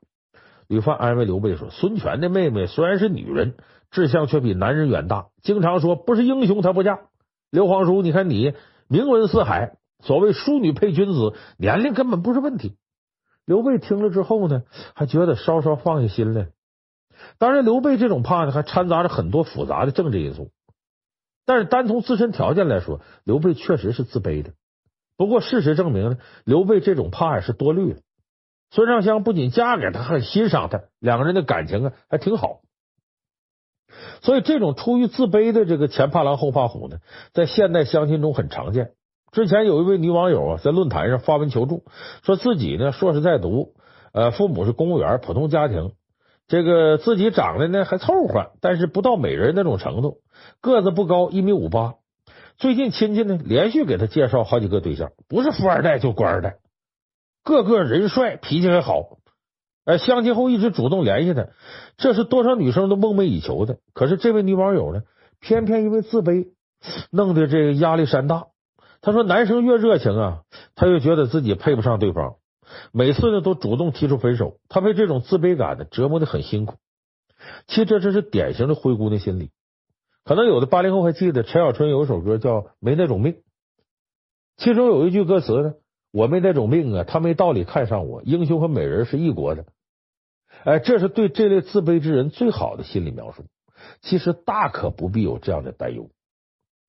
[0.67, 3.53] 吕范安慰刘备说：“孙权的妹妹虽然是女人，
[3.91, 7.01] 志向却比男人远大，经常说不是英雄她不嫁。
[7.51, 8.55] 刘皇叔，你看你
[8.89, 12.77] 名闻四海，所谓淑女配君子，年龄根本不是问题。”
[13.51, 14.63] 刘备听了之后呢，
[14.95, 16.51] 还觉得稍稍放下心来。
[17.39, 20.53] 当然，刘备这种怕呢，还掺杂着很多复杂的政治因素。
[21.45, 24.53] 但是单从自身条件来说，刘备确实是自卑的。
[25.17, 27.99] 不过事实证明呢，刘备这种怕也是多虑了。
[28.71, 32.61] 孙尚香不仅嫁给他，还欣赏他，两个人的感情啊还挺好。
[34.23, 36.99] 所以这种出于自卑的这个前怕狼后怕虎呢，
[37.33, 38.93] 在现代相亲中很常见。
[39.33, 41.85] 之前有一位女网友啊，在论坛上发文求助，
[42.23, 43.75] 说自己呢硕士在读，
[44.13, 45.93] 呃，父母是公务员，普通家庭。
[46.49, 50.19] 这个自己长得呢还凑合，但是不到美人那种程度，
[50.61, 51.95] 个子不高，一米五八。
[52.59, 56.57] 最近亲戚呢连续给他介绍好几个对象，不是富二代就官二代，
[57.45, 59.19] 个个人帅，脾气还好。
[59.85, 61.47] 呃，相亲后一直主动联系他，
[61.97, 63.79] 这是多少女生都梦寐以求的。
[63.95, 65.03] 可是这位女网友呢，
[65.41, 66.49] 偏偏因为自卑，
[67.13, 68.49] 弄得这个压力山大。
[69.03, 70.43] 他说，男生越热情啊，
[70.75, 72.37] 他越觉得自己配不上对方。
[72.93, 76.77] 每次呢都主动提出分手，他被这种自卑感呢折磨的很辛苦。
[77.67, 79.51] 其实这这是典型的灰姑娘心理。
[80.25, 83.33] 可能有的八零后还记得陈小春有一首歌叫《没那种命》，
[84.57, 85.75] 其中有一句歌词呢
[86.13, 88.23] ：“我没那种命啊，他没道理看上我。
[88.23, 89.65] 英雄和美人是一国的。”
[90.65, 93.47] 哎，这是对这类自卑之人最好的心理描述。
[94.03, 96.11] 其实大可不必有这样的担忧。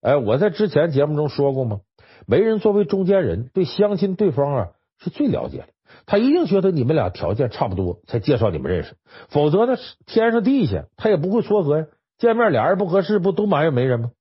[0.02, 1.80] 哎，我在之前节目中说过吗？
[2.28, 5.68] 媒人作为中间人，对相亲对方啊是最了解的。
[6.06, 8.96] 他一定觉得你们俩条件差不多，才介绍你们认识。
[9.30, 11.86] 否则呢，天上地下他也不会撮合呀。
[12.18, 14.12] 见面俩人不合适，不都埋怨媒人吗？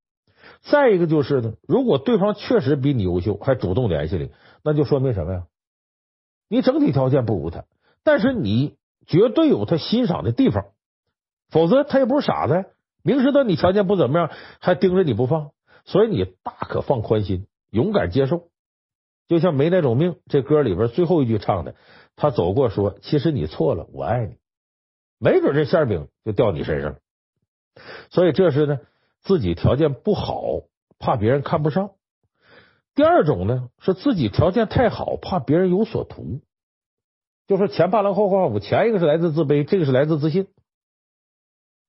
[0.63, 4.31] 再一个就是呢，如果对方确实比你优秀，还主动联系你，
[4.65, 5.43] 那就说明什么呀？
[6.49, 7.65] 你整体条件不如他，
[8.03, 10.65] 但是你绝对有他欣赏的地方。
[11.51, 12.67] 否则他也不是傻子，
[13.03, 15.51] 明知道你条件不怎么样，还盯着你不放。
[15.85, 18.49] 所以你大可放宽心，勇敢接受。
[19.29, 21.77] 就像没那种命这歌里边最后一句唱的，
[22.17, 24.37] 他走过说：“其实你错了，我爱你。”
[25.23, 26.99] 没准这馅饼就掉你身上了。
[28.11, 28.81] 所以这是呢，
[29.21, 30.63] 自己条件不好，
[30.99, 31.91] 怕别人看不上；
[32.95, 36.41] 第二种呢，是自己条件太好，怕别人有所图。
[37.47, 40.49] 就说前怕狼后怕虎，前一个是来自自卑，这个是来自自信。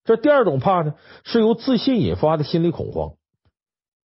[0.04, 3.13] 这第二种怕呢，是由自信引发的心理恐慌。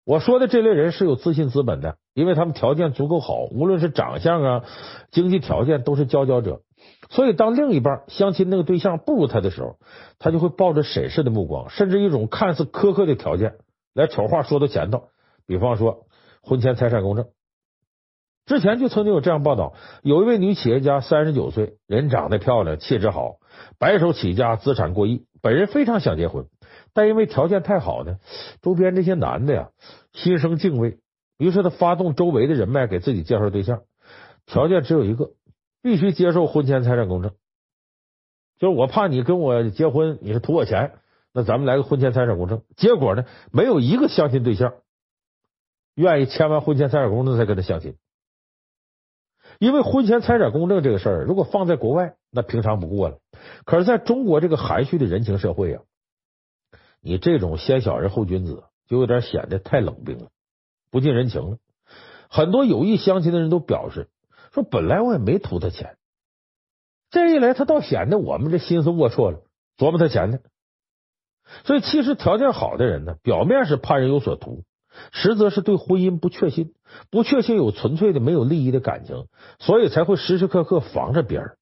[0.04, 4.64] 我说的这类人是有自信资本的，因为他们条件足够好，无论是长相啊、
[5.10, 6.62] 经济条件都是佼佼者。
[7.10, 9.76] 所以，当另一半相亲那个对象不如他的时候，
[10.18, 13.54] 他就会抱着审视的目光，甚至一种看似苛刻的条件
[13.94, 15.04] 来丑话说到前头。
[15.46, 16.06] 比方说，
[16.42, 17.26] 婚前财产公证。
[18.44, 23.36] 之前就曾经有这样报道：有一位女企业家，三十九岁，人长得漂亮，气质好，
[23.78, 25.26] 白手起家，资产过亿。
[25.40, 26.46] 本人非常想结婚，
[26.94, 28.18] 但因为条件太好呢，
[28.60, 29.70] 周边这些男的呀
[30.12, 30.98] 心生敬畏，
[31.38, 33.82] 于是他发动周围的人脉给自己介绍对象，
[34.46, 35.30] 条件只有一个，
[35.82, 37.32] 必须接受婚前财产公证。
[38.58, 40.92] 就是我怕你跟我结婚，你是图我钱，
[41.32, 42.62] 那咱们来个婚前财产公证。
[42.76, 44.74] 结果呢，没有一个相亲对象
[45.94, 47.96] 愿意签完婚前财产公证再跟他相亲，
[49.58, 53.18] 因为婚前财产公证这个事儿，如果放在国外，那平常不过了。
[53.64, 55.82] 可是，在中国这个含蓄的人情社会啊，
[57.02, 60.28] 你这种先小人后君子，就有点显得太冷冰了，
[60.90, 61.58] 不近人情了。
[62.28, 64.08] 很多有意相亲的人都表示
[64.52, 65.98] 说，本来我也没图他钱，
[67.10, 69.42] 这一来他倒显得我们这心思龌龊了，
[69.76, 70.38] 琢磨他钱呢。
[71.64, 74.62] 所以，其实条件好的人呢，表面是怕人有所图，
[75.12, 76.72] 实则是对婚姻不确信，
[77.10, 79.26] 不确信有纯粹的没有利益的感情，
[79.58, 81.56] 所以才会时时刻刻防着别人。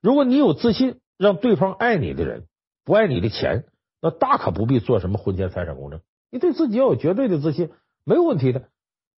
[0.00, 2.46] 如果你有自信，让对方爱你的人
[2.84, 3.64] 不爱你的钱，
[4.00, 6.00] 那大可不必做什么婚前财产公证。
[6.30, 7.70] 你对自己要有绝对的自信，
[8.04, 8.68] 没有问题的。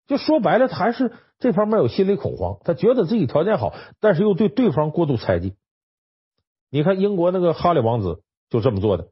[0.06, 5.54] 就说白了，他还是这方面有心理恐慌，他觉得自己条件好，但是又对对方过度猜忌。
[6.70, 9.08] 你看英国那个哈里王子就这么做的。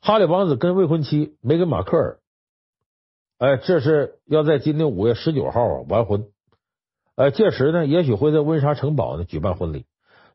[0.00, 2.18] 哈里王子跟未婚妻梅根马克尔，
[3.38, 6.28] 哎，这是要在今年五月十九号完婚。
[7.14, 9.86] 哎，届时呢，也许会在温莎城堡呢举办婚礼。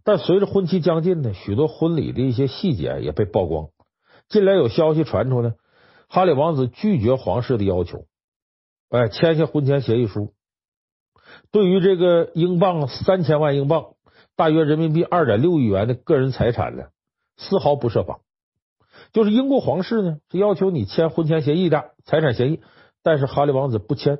[0.03, 3.69] 但随着婚期将近呢，许多婚礼的一些细节也被曝光。
[4.27, 5.53] 近来有消息传出呢，
[6.07, 8.05] 哈里王子拒绝皇室的要求，
[8.89, 10.33] 哎，签下婚前协议书。
[11.51, 13.93] 对于这个英镑三千万英镑，
[14.35, 16.85] 大约人民币二点六亿元的个人财产呢，
[17.37, 18.19] 丝毫不设防。
[19.11, 22.61] 就是英国皇室呢是要求你签婚前协议的财产协议，
[23.03, 24.19] 但是哈里王子不签。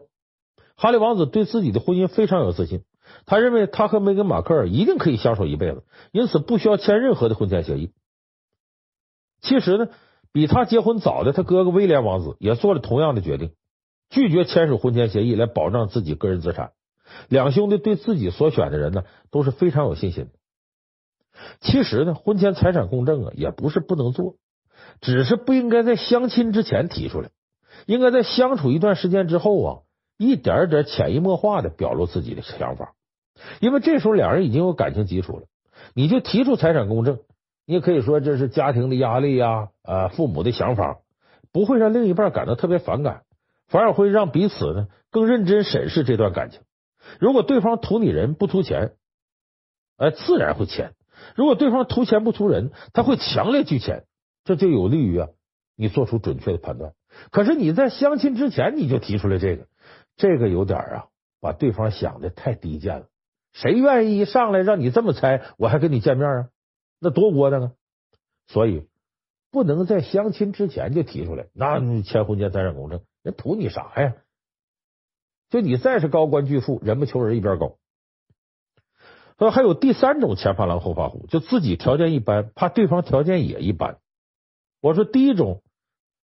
[0.75, 2.83] 哈里王子对自己的婚姻非常有自信。
[3.25, 7.91] 他认为他和梅根·马克尔一定可以相守一辈子，因此不需要签任何的婚前协议。
[9.41, 9.87] 其实呢，
[10.31, 13.51] 比他结婚早的他哥哥威廉王子也做了同样的决定，
[14.09, 16.71] 拒绝签署婚前协议来保障自己个人资产。
[17.29, 20.31] 两兄弟对自己所选的人呢都是非常有信心的。
[21.61, 24.35] 其实呢，婚前财产公证啊也不是不能做，
[25.01, 27.29] 只是不应该在相亲之前提出来，
[27.85, 29.79] 应该在相处一段时间之后啊，
[30.17, 32.93] 一点点潜移默化的表露自己的想法。
[33.59, 35.45] 因为这时候两人已经有感情基础了，
[35.93, 37.19] 你就提出财产公证，
[37.65, 40.99] 你也可以说这是家庭的压力呀，啊，父母的想法，
[41.51, 43.23] 不会让另一半感到特别反感，
[43.67, 46.61] 反而会让彼此呢更认真审视这段感情。
[47.19, 48.93] 如果对方图你人不图钱，
[49.97, 50.91] 哎，自然会签；
[51.35, 54.03] 如果对方图钱不图人，他会强烈拒签，
[54.45, 55.27] 这就有利于啊
[55.75, 56.93] 你做出准确的判断。
[57.31, 59.67] 可是你在相亲之前你就提出来这个，
[60.17, 61.05] 这个有点啊
[61.39, 63.05] 把对方想的太低贱了。
[63.53, 65.43] 谁愿意一上来让你这么猜？
[65.57, 66.49] 我还跟你见面啊？
[66.99, 67.71] 那多窝囊啊！
[68.47, 68.87] 所以
[69.51, 74.15] 不能在相亲之前就提出来，那你签婚前财产公证，人图你啥呀？
[75.49, 77.77] 就你再是高官巨富，人不求人一边高。
[79.37, 83.97] 说还有第三种前怕狼后怕虎，就自己条件一般，怕对方条件也一般。
[84.81, 85.61] 我说第一种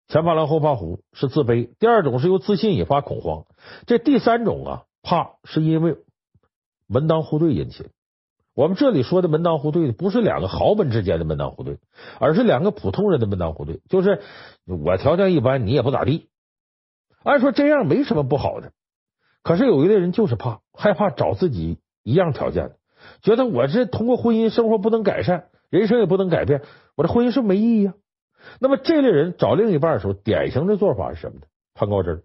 [0.08, 3.46] 前怕狼后怕虎是自卑，第二种是由自信引发恐慌，
[3.86, 5.98] 这第三种啊，怕是因为
[6.90, 7.90] 门当户对引起的。
[8.56, 11.78] 我们这里说的门当户对，不是两个豪门之间的门当户对，
[12.20, 14.22] 而是两个普通人的门当户对，就是
[14.66, 16.28] 我条件一般，你也不咋地。
[17.24, 18.74] 按说这样没什么不好的，
[19.44, 22.78] 可是有一类人就是怕，害怕找自己一样条件的，
[23.22, 26.64] 觉得我这通过婚姻生活不能改善，人生也不能改变，
[26.98, 27.94] 我这婚姻是没意义啊。
[28.60, 31.46] 那么这类人找另一半的时候，典型的做法是什么呢？
[31.76, 32.24] 攀高枝，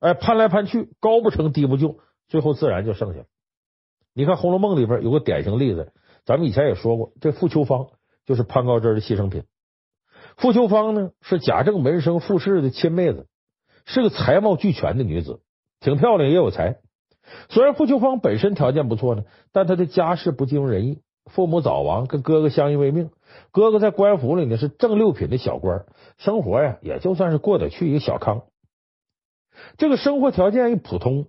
[0.00, 1.98] 哎，攀来攀去，高不成低不就，
[2.32, 3.26] 最后自然就剩下。
[4.14, 5.92] 你看《红楼梦》里边有个典型例子，
[6.24, 7.88] 咱们以前也说过，这傅秋芳
[8.24, 9.44] 就是攀高枝的牺牲品。
[10.38, 13.26] 傅秋芳呢是贾政门生傅氏的亲妹子，
[13.84, 15.42] 是个才貌俱全的女子，
[15.78, 16.78] 挺漂亮也有才。
[17.50, 23.10] 虽然傅秋芳本身条件不错呢，但她的家世不尽如人意，父母早亡，跟哥哥相依为命。
[23.50, 25.84] 哥哥在官府里呢是正六品的小官，
[26.16, 28.44] 生活呀也就算是过得去一个小康。
[29.76, 31.26] 这个生活条件一普通，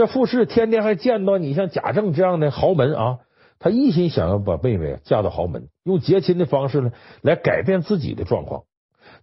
[0.00, 3.18] 这傅氏天天还见到你像贾政这样的豪门啊，
[3.58, 8.62] 他一心想要把妹妹嫁到豪门，用结亲的方式呢来改变自己的状况。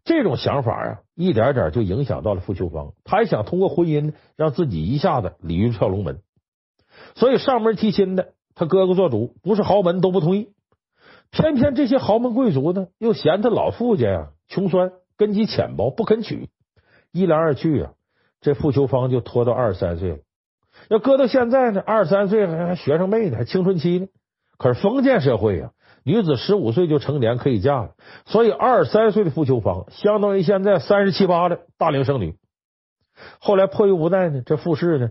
[0.03, 6.19] 这种想法啊，一点点就影响到了傅秋芳，他也想通过婚姻让自己一下子鲤鱼跳龙门。
[7.15, 10.49] 所以上门提亲的，他哥哥做主，不是豪门都不同意。
[11.31, 16.49] 偏偏这些豪门贵族呢，又嫌他老傅家呀穷酸，根基浅薄，不肯娶。
[17.11, 17.93] 一来二去啊，
[18.41, 20.17] 这傅秋芳就拖到二十三岁了。
[20.89, 24.07] 要搁到现在呢，二十三岁还还学生妹呢，还青春期呢。
[24.57, 25.71] 可是封建社会啊，
[26.03, 27.91] 女子十五岁就成年可以嫁了，
[28.25, 32.35] 所以二十三岁的傅秋芳相当于现在三十七八的大龄剩女。
[33.39, 35.09] 后来迫于无奈呢，这傅氏呢，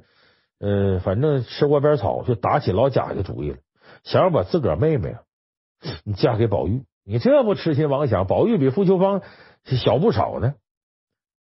[0.58, 3.58] 呃，反正吃窝边草，就打起老贾家的主意了，
[4.04, 5.20] 想要把自个儿妹妹啊。
[6.04, 8.26] 你嫁给宝玉，你这不痴心妄想？
[8.26, 9.22] 宝玉比傅秋芳
[9.64, 10.54] 小不少呢，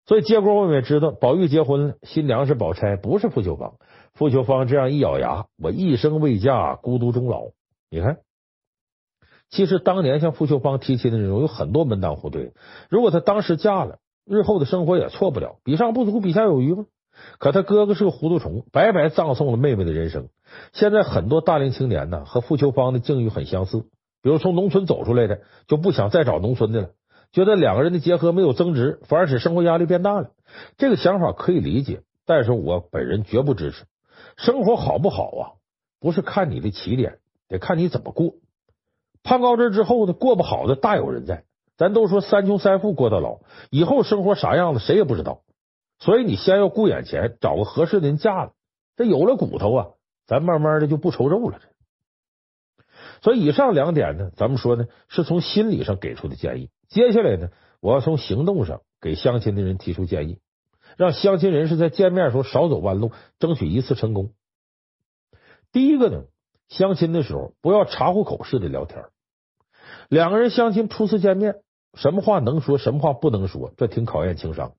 [0.07, 3.75] 所以结果我们也知道，宝玉结婚了，新娘是宝钗，不是傅秋芳。
[4.17, 7.49] 傅秋芳这样一咬牙，我一生未嫁，孤独终老。
[7.91, 8.17] 你看，
[9.51, 12.55] 其实当年向傅秋芳提亲的人有很多门当户对，
[12.89, 16.87] 如果她当时嫁了，日后的生活也错不了，比上不足，比下有余嘛。
[17.39, 20.29] 可他哥哥是个糊涂虫，白白葬送了妹妹的人生。
[20.73, 23.85] 现在很多大龄青年呢，和傅秋芳的境遇很相似。
[24.23, 26.91] 比如从农村走出来的，就不想再找农村的了，
[27.33, 30.31] 觉得两个人的结合没有增值，反而使生活压力变大了。
[30.79, 33.85] 这个想法可以理解，但是我本人绝不支持。
[34.37, 35.43] 生活好不好啊，
[36.01, 37.19] 不是看你的起点，
[37.49, 38.35] 得看你怎么过。
[39.23, 41.45] 攀高枝之后呢，过不好的大有人在。
[41.77, 45.43] 咱都说三穷三富过到老，以后生活啥样子谁也不知道。
[45.99, 48.53] 所以你先要顾眼前，找个合适的人嫁了，
[48.97, 49.87] 这有了骨头啊，
[50.27, 51.61] 咱慢慢的就不愁肉了。
[53.23, 56.71] 所以以上两点呢，咱们说呢，是从心理上给出的建议。
[56.89, 57.49] 接下来呢，
[57.81, 60.39] 我要从行动上给相亲的人提出建议，
[60.97, 64.33] 让相亲人士在见面的时候少走弯路，争取一次成功。
[65.73, 66.25] 第一个呢，
[66.69, 69.05] 相亲的时候不要查户口式的聊天。
[70.09, 71.57] 两个人相亲初次见面，
[71.95, 74.73] 什么话能说，什么话不能说，这挺考验情商。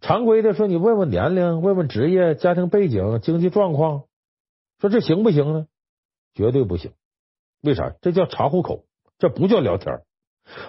[0.00, 4.04] 常规的说，你问问年龄，问问职业、家庭背景、经济状况，
[4.78, 5.66] 说这行不行呢？
[6.34, 6.92] 绝对不行。
[7.62, 7.94] 为啥？
[8.00, 8.84] 这叫查户口，
[9.18, 10.02] 这不叫聊天。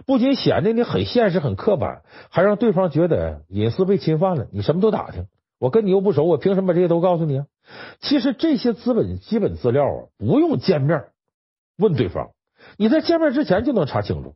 [0.05, 4.47] 不仅显得你很现实、很刻板，还让对方觉得隐私被侵犯了。
[4.51, 5.27] 你什么都打听，
[5.59, 7.45] 我跟你又不熟，我凭什么把这些都告诉你啊？
[7.99, 11.05] 其实这些资本基本资料啊，不用见面
[11.77, 12.31] 问对方，
[12.77, 14.35] 你在见面之前就能查清楚。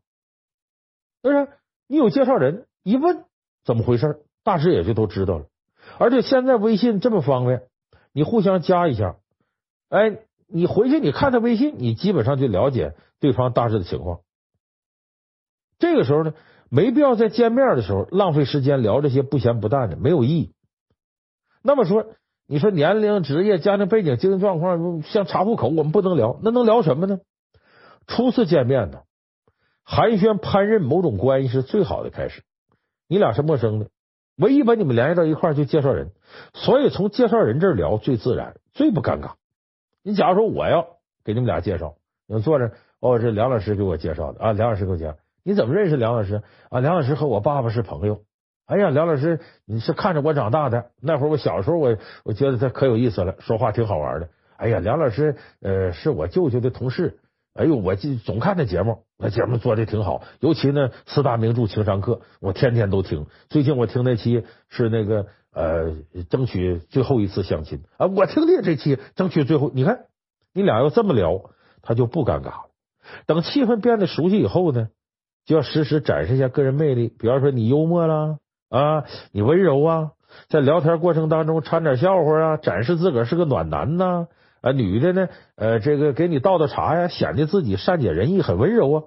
[1.24, 1.48] 是不是？
[1.88, 3.26] 你有介绍人，一问
[3.64, 5.46] 怎么回事，大致也就都知道了。
[5.98, 7.64] 而且现在微信这么方便，
[8.14, 9.16] 你互相加一下，
[9.90, 10.20] 哎。
[10.50, 14.22] 你回去你看他微信，你基本上就了解对方大致的情况。
[15.80, 16.34] 这个时候呢，
[16.70, 20.54] 没必要在见面的时候浪费时间聊这些不咸不淡的，没有意义。
[21.62, 22.06] 那么说，
[22.48, 27.20] 你说年龄、职业、家庭背景、经济状况，像查户口，我们不能聊，那能聊什么呢？
[28.08, 29.02] 初次见面呢，
[29.84, 32.44] 寒暄攀认某种关系是最好的开始。
[33.08, 33.90] 你俩是陌生的，
[34.38, 36.12] 唯一把你们联系到一块就介绍人，
[36.54, 39.34] 所以从介绍人这儿聊最自然，最不尴尬。
[40.04, 40.88] 你假如说我要
[41.26, 41.96] 给你们俩介绍，
[42.28, 45.16] 你坐着哦，这梁老师给我介绍的啊，梁老师给我介绍，
[45.48, 46.82] 你怎么认识梁老师啊？
[46.82, 48.24] 梁老师和我爸爸是朋友。
[48.66, 51.96] 哎呀，梁老师，你是看着我长大的，那会儿我小时候我
[52.26, 54.28] 我觉得他可有意思了，说话挺好玩的。
[54.58, 57.20] 哎呀，梁老师呃是我舅舅的同事，
[57.54, 63.28] 哎呦，我就总看那节目，那节目做的挺好，尤其呢四大名著情商课，我天天都听。
[63.48, 65.28] 最近我听那期是那个。
[65.54, 65.96] 呃，
[66.30, 68.06] 争取最后一次相亲啊！
[68.06, 70.02] 我听听这期，争取最后，你看
[70.54, 71.50] 你俩要这么聊，
[71.82, 72.70] 他就不尴尬了。
[73.26, 74.90] 等气氛变得熟悉以后呢，
[75.48, 78.38] 就要时时展示一下个人魅力，比方说你幽默啦
[78.70, 80.12] 啊，你温柔啊，
[80.50, 84.28] 在聊天过程当中掺点笑话啊，展示自个儿是个暖男呐
[84.60, 89.04] 啊，女的呢，呃，这个给你倒倒茶呀，显得自己善解人意，很温柔啊，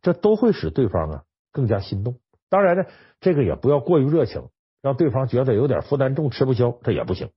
[0.00, 1.22] 这都会使对方啊
[1.52, 2.16] 更加心动。
[2.48, 2.84] 当然呢，
[3.20, 4.48] 这个也不要过于热情，
[4.80, 7.28] 让对方觉得有点负担重，吃不消，这也不行。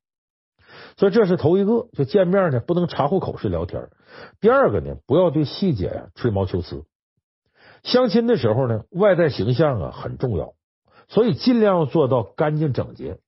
[0.95, 3.89] 所以这是头一个，就见面呢不能茶壶口式聊天。
[4.39, 6.85] 第二个呢，不要对细节呀吹毛求疵。
[7.83, 10.53] 相亲的时候呢，外在形象啊很重要，
[11.07, 13.19] 所以尽量做到干净整洁。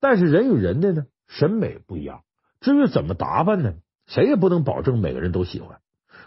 [0.00, 2.22] 但是人与人的呢审美不一样，
[2.60, 3.74] 至于怎么打扮呢，
[4.06, 5.78] 谁也不能保证每个人都喜欢。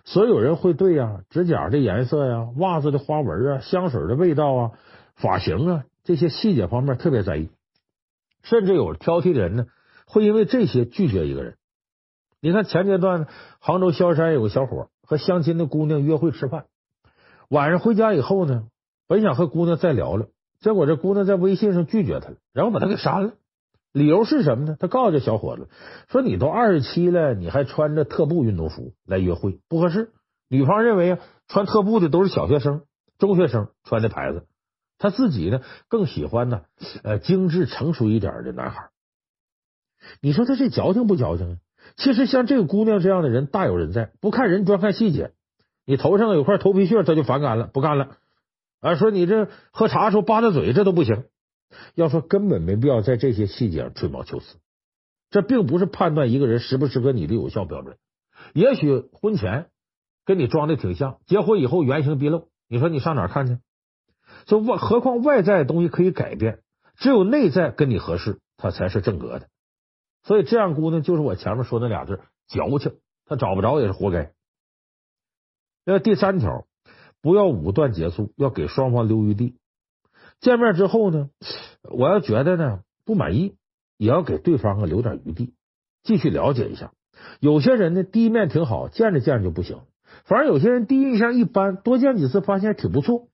[0.05, 4.71] 所以有人会对呀指甲的颜色呀、袜子的花纹啊、香水的味道啊、
[5.15, 7.49] 发型啊这些细节方面特别在意，
[8.43, 9.65] 甚至有挑剔的人呢
[10.05, 11.55] 会因为这些拒绝一个人。
[12.41, 13.27] 你看前阶段
[13.59, 16.65] 杭州萧山有个小伙和相亲的姑娘约会吃饭。
[17.53, 18.63] 晚上回家以后呢，
[19.07, 20.25] 本想和姑娘再聊聊，
[20.59, 23.33] 结果这姑娘在微信上拒绝他了，然后把他给删了。
[23.91, 24.75] 理由是什么呢？
[24.79, 25.69] 他告诉这小伙子
[26.09, 30.13] 说：“你都二十七了，你还穿着特步运动服来约会，不合适。”
[30.49, 32.85] 女方认为啊，穿特步的都是小学生、
[33.19, 34.47] 中学生穿的牌子，
[34.97, 36.61] 他自己呢更喜欢呢
[37.03, 38.89] 呃精致成熟一点的男孩。
[40.21, 41.57] 你说他这矫情不矫情啊？
[41.97, 45.33] 其实像这个姑娘这样的人大有人在，不看人专看细节。
[45.85, 48.17] 你头上有块头皮屑，他就反感了，不干了。
[48.79, 51.25] 啊，说你这喝茶的时候吧嗒嘴，这都不行。
[51.95, 54.57] 要说根本没必要在这些细节上吹毛求疵，
[55.29, 57.97] 这并不是判断一个人适不适合你的有效标准。
[58.53, 59.69] 也许婚前
[60.25, 63.57] 跟你装的挺像，结婚以后原形毕露，你说你上哪看去？
[64.45, 66.59] 就外，何况外在的东西可以改变，
[66.97, 69.47] 只有内在跟你合适，他才是正格的。
[70.23, 72.93] 所以这样姑娘就是我前面说那俩字矫情，
[73.25, 74.31] 她找不着也是活该。
[75.85, 76.65] 那第三条，
[77.21, 79.55] 不要武断结束，要给双方留余地。
[80.39, 81.29] 见面之后呢，
[81.89, 83.55] 我要觉得呢不满意，
[83.97, 85.53] 也要给对方啊留点余地，
[86.03, 86.91] 继续了解一下。
[87.39, 89.79] 有些人呢第一面挺好，见着见着就不行；
[90.25, 93.27] 反而有些人第一印象一般，多见几次发现挺不错。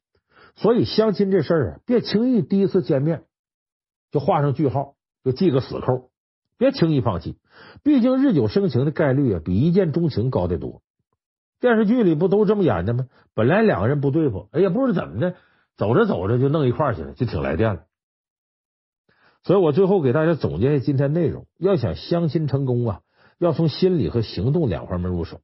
[0.56, 3.24] 所以相亲这事儿啊，别轻易第一次见面
[4.12, 6.10] 就画上句号，就记个死扣，
[6.58, 7.38] 别轻易放弃。
[7.84, 10.82] 毕竟日久生情的概率啊，比一见钟情高得多。
[11.60, 13.07] 电视剧里不都这么演的吗？
[13.34, 15.36] 本来两个人不对付，哎呀，不知怎么的，
[15.76, 17.82] 走着走着就弄一块儿去了，就挺来电了。
[19.43, 22.99] 所以我最后给大家总结一下今天内容：要想相亲成功啊，
[23.39, 25.41] 要从心理和行动两方面入手。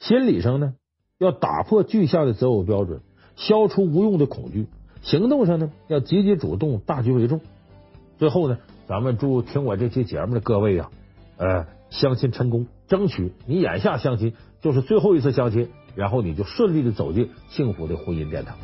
[0.00, 0.74] 心理上呢，
[1.18, 3.00] 要打破具象的择偶标准，
[3.36, 4.66] 消除无用的恐惧；
[5.02, 7.40] 行动上呢，要积极主动，大局为重。
[8.18, 10.90] 最后呢，咱们祝听我这期节目的各位啊，
[11.36, 14.34] 呃，相亲成功，争取你眼下相亲。
[14.64, 18.56] 就是最后一次相亲，然后你就顺利的走进幸福的婚姻殿堂。